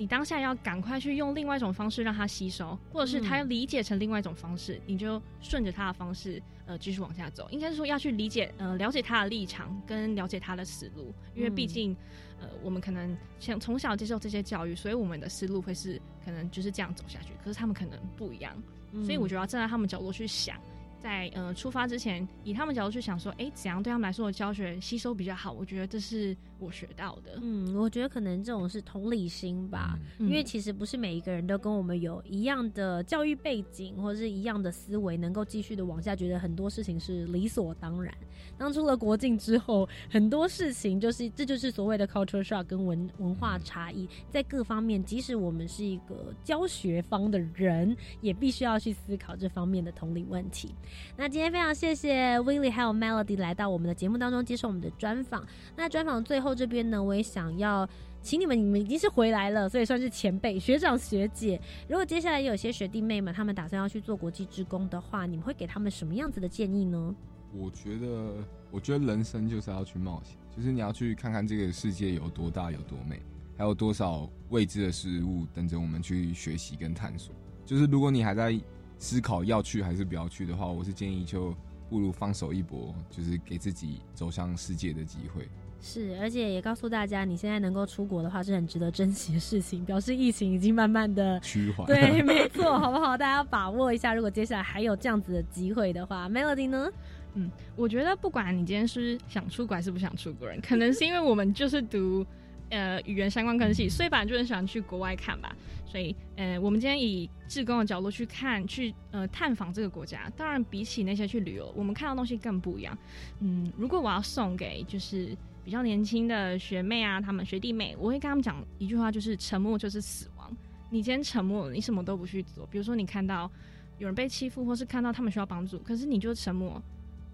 [0.00, 7.48] 你当下要赶快去用另外一种方式让他吸收，或者是他要理解成另外一种方式，你就顺着他的方式，呃，继续往下走。
[7.50, 11.96] 应该是说要去理解，呃，了解他的立场跟了解他的思路，因为毕竟，
[12.40, 18.54] 呃，我们可能像从小接受这些教育，所以我们的思路会是可能就是这样走下去，可是他们可能不一样，
[18.92, 20.56] 嗯所以我觉得要站在他们角度去想，
[21.00, 25.52] 在呃出发之前，以他们角度去想说，哎，怎样对他们来说的教学吸收比较好？
[25.52, 27.38] 我觉得这是我学到的。
[27.40, 38.12] 嗯，我觉得可能这种是同理心吧，因为其实不是每一个人都跟我们有一样的教育背景或者是一样的思维，能够继续的往下，觉得很多事情是理所当然。
[38.56, 50.74] 当出了国境之后，很多事情就是这就是所谓的 culture shock 跟文文化差异，在各方面，即使我们是一个教学方的人，也必须要去思考这方面的同理问题。
[51.16, 55.44] 那今天非常谢谢 Willie 还有 Melody 来到我们的节目当中接受我们的专访。
[55.76, 57.88] 那专访最后这边呢，我也想要
[58.22, 61.60] 请你们，你们已经是回来了，所以算是前辈、学长、学姐。
[61.88, 67.14] 如果接下来有些学弟妹们他们打算要去做国际职工的话，你们会给他们什么样子的建议呢？
[67.52, 68.34] 我觉得，
[68.70, 73.20] 我觉得人生就是要去冒险，就是你要去看看这个世界有多大、有多美，
[73.56, 77.34] 还有多少未知的事物等着我们去学习跟探索。
[77.64, 78.58] 就是如果你还在。
[78.98, 81.54] 思考要去还是不要去的话，我是建议就
[81.88, 85.48] 不如放手一搏，就是给自己走向世界的机会。
[85.80, 91.86] 是，而且也告诉大家，你现在能够出国的话是很值得珍惜的事情，表示疫情已经慢慢的趋缓。
[91.86, 93.16] 对，没错，好不好？
[93.16, 96.90] 大家要把握一下，如果接下来还有这样子的机会的话，Melody 呢？
[97.34, 102.26] 嗯，我觉得不管你今天是想出国还是不想出国，人可能是因为我们就是读。
[102.70, 105.56] 呃，语言相关科系，所以本来就很喜欢去国外看吧。
[105.90, 110.30] 所以，呃，我们今天以志工的角度去看，去呃探访这个国家。
[110.36, 112.96] 当然，比起那些去旅游，我们看到东西更不一样。
[113.40, 115.34] 嗯，如果我要送给就是
[115.64, 120.54] 比较年轻的学妹啊，他们学弟妹，我会跟他们讲一句话，就是沉默就是死亡。
[120.90, 122.66] 你今天沉默，你什么都不去做。
[122.66, 123.50] 比如说，你看到
[123.98, 126.82] 有人被欺负，或是看到他们需要帮助，可是你就沉默，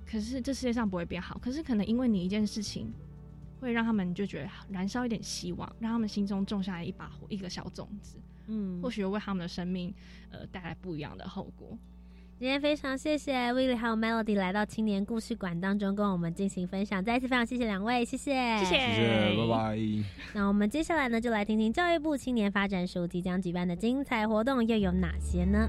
[0.06, 1.36] 可是这世界上不会变好。
[1.42, 2.92] 可是可能因为你一件事情。
[3.60, 9.94] 会让他们就觉得燃烧一点希望，让他们心中种下一把火，一个小种子，嗯，或许会为他们的生命，
[10.30, 11.76] 呃，带来不一样的后果。
[12.36, 19.78] 今天非常谢谢 Willie 还有 Melody 来到青年故事馆当中跟我们进行分享，再一次非常谢谢两位，谢谢，谢谢，谢谢，拜拜。
[20.34, 25.68] 那我们接下来呢，就来听听教育部青年发展署即将举办的精彩活动又有哪些呢？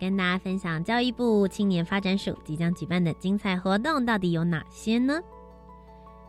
[0.00, 5.20] 跟大家分享教育部青年发展署即将举办的精彩活动到底有哪些呢？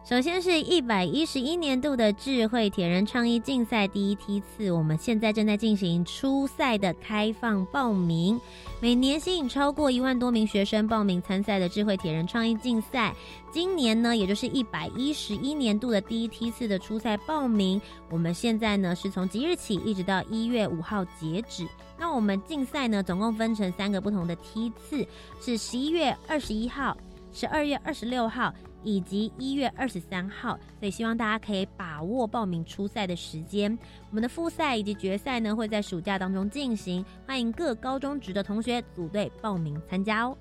[0.09, 8.41] 首先是一百一十一年度的智慧铁人创意竞赛第一梯次，我们现在正在进行初赛的开放报名，
[8.81, 13.13] 每年吸引超过一万多名学生报名参赛的智慧铁人创意竞赛。
[13.51, 17.79] 今年呢，也就是一百一十一年度的第一梯次的初赛报名，
[18.09, 21.67] 我们现在呢是从即日起一直到一月五号截止。
[21.99, 25.05] 那我们竞赛呢，总共分成三个不同的梯次，
[25.39, 26.97] 是十一月二十一号、
[27.31, 28.51] 十二月二十六号
[28.83, 33.77] 以及一月二十三号，所以希望大家可以把握报名初赛的时间。
[34.09, 40.37] 我们的复赛以及决赛呢，会在暑假当中进行，欢迎各高中职的同学组队报名参加哦。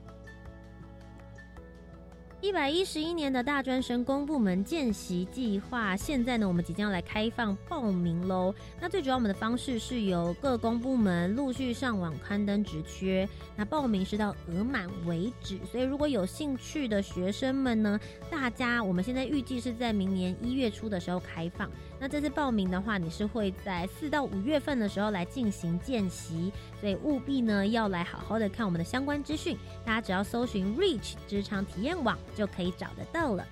[2.40, 8.54] 一百一十一年的大专生公部门见习计划，现在呢，我们即将要来开放报名喽。
[8.80, 15.58] 那最主要，我们的方式是由各公部门陆续上网刊登职缺，那报名是到额满为止。
[15.66, 17.98] 所以，如果有兴趣的学生们呢，
[18.30, 21.68] 大家我们现在预计是在明年一月初的时候开放。
[22.00, 29.56] 那这次报名的话，你是会在四到五月份的时候来进行见习，所以务必呢要来好好的看我们的相关资讯。
[29.84, 32.16] 大家只要搜寻 Reach 职场体验网。
[32.36, 33.44] 就可以找得到了。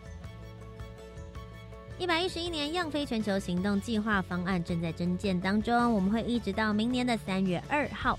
[1.99, 8.17] 一百一十一年样飞全球行动计划方案正在征建当中，我们会一直到明年的三月二号。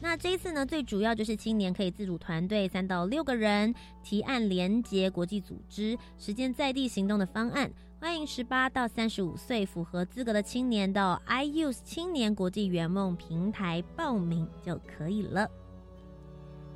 [0.00, 7.68] 那这一次呢，最主要就是青年可以自主团队三到六个人提案连接国际组织，实践在地行动的方案。
[8.04, 15.48] 欢迎十八到三十五岁符合资格的青年到 iUse 青年国际圆梦平台报名就可以了。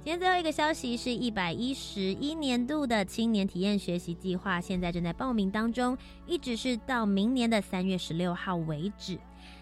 [0.03, 9.18] 今天最后一个消息是一百一十一年度的青年体验学习计划，现在正在报名当中，一直是到明年的三月十六号为止。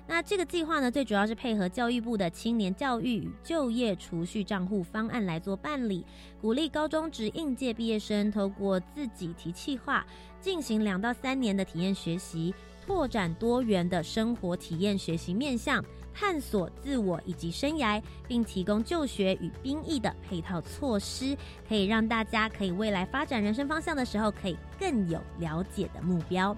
[0.08, 6.06] 那这个计划呢，最主要是配合教育部的青年教育与就业储蓄账户方案来做办理，
[6.40, 10.06] 鼓励高中职应届毕业生透过自己提计划，
[10.40, 12.54] 进行两到三年的体验学习，
[12.86, 15.84] 拓展多元的生活体验学习面向。
[16.18, 21.36] 探索自我以及生涯，并提供就学与兵役的配套措施，
[21.68, 26.56] 可以让大家可以未来发展人生方向的时候，可以更有了解的目标。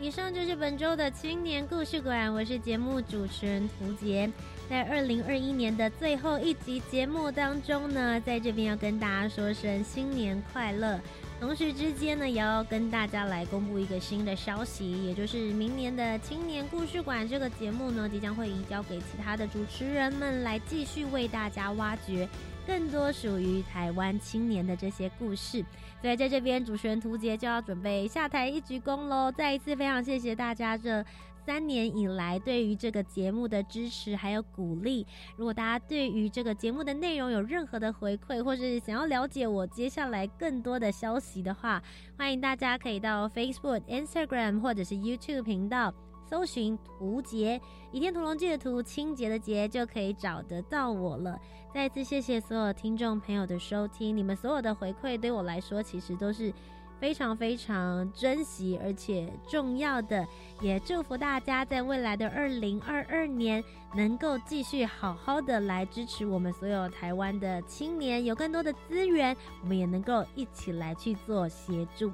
[0.00, 4.30] 以上就是本周的青年故事馆，我是节目主持人涂杰。
[4.70, 11.00] 在二零二一年的最后一集节目当中呢，在这边要跟大家说声新年快乐。
[11.40, 22.28] 同时之间呢，也要跟大家来公布一个新的消息，也就是明年的青年故事馆这个节目呢，即将会移交给其他的主持人们来继续为大家挖掘
[22.68, 25.64] 更多属于台湾青年的这些故事。
[26.02, 29.32] 所以在这边，主持人涂杰就要准备下台一鞠躬喽！
[29.32, 31.02] 再一次非常谢谢大家这。
[31.46, 41.82] 三年以来，对于这个节目的支持还有鼓励，如果大家对于这个节目的内容有任何的回馈，或是想要了解我接下来更多的消息的话，
[42.18, 45.90] 欢迎大家可以到 Facebook、Instagram 或者是 YouTube 频道
[46.28, 47.60] 搜寻“图杰”，
[47.92, 51.40] 倚天屠龙记的图，清洁的洁，就可以找得到我了。
[51.72, 56.52] 再次谢谢所有听众朋友的收听，你们所有的回馈对我来说，其实都是。
[57.00, 60.26] 非常非常珍惜而且重要的，
[60.60, 63.62] 也祝福大家在未来的二零二二年
[63.94, 72.10] 能够继续好好的来支持我们所有台湾的青年，有更多的资源，我们也能够一起来去做协助。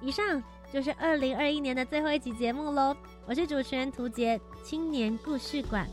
[0.00, 0.42] 以上
[0.76, 5.88] 就是二零二一年的最后一集节目喽，我是主持人涂杰，青年故事馆，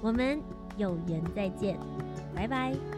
[0.00, 0.40] 我们
[0.78, 1.78] 有缘再见，
[2.34, 2.95] 拜拜。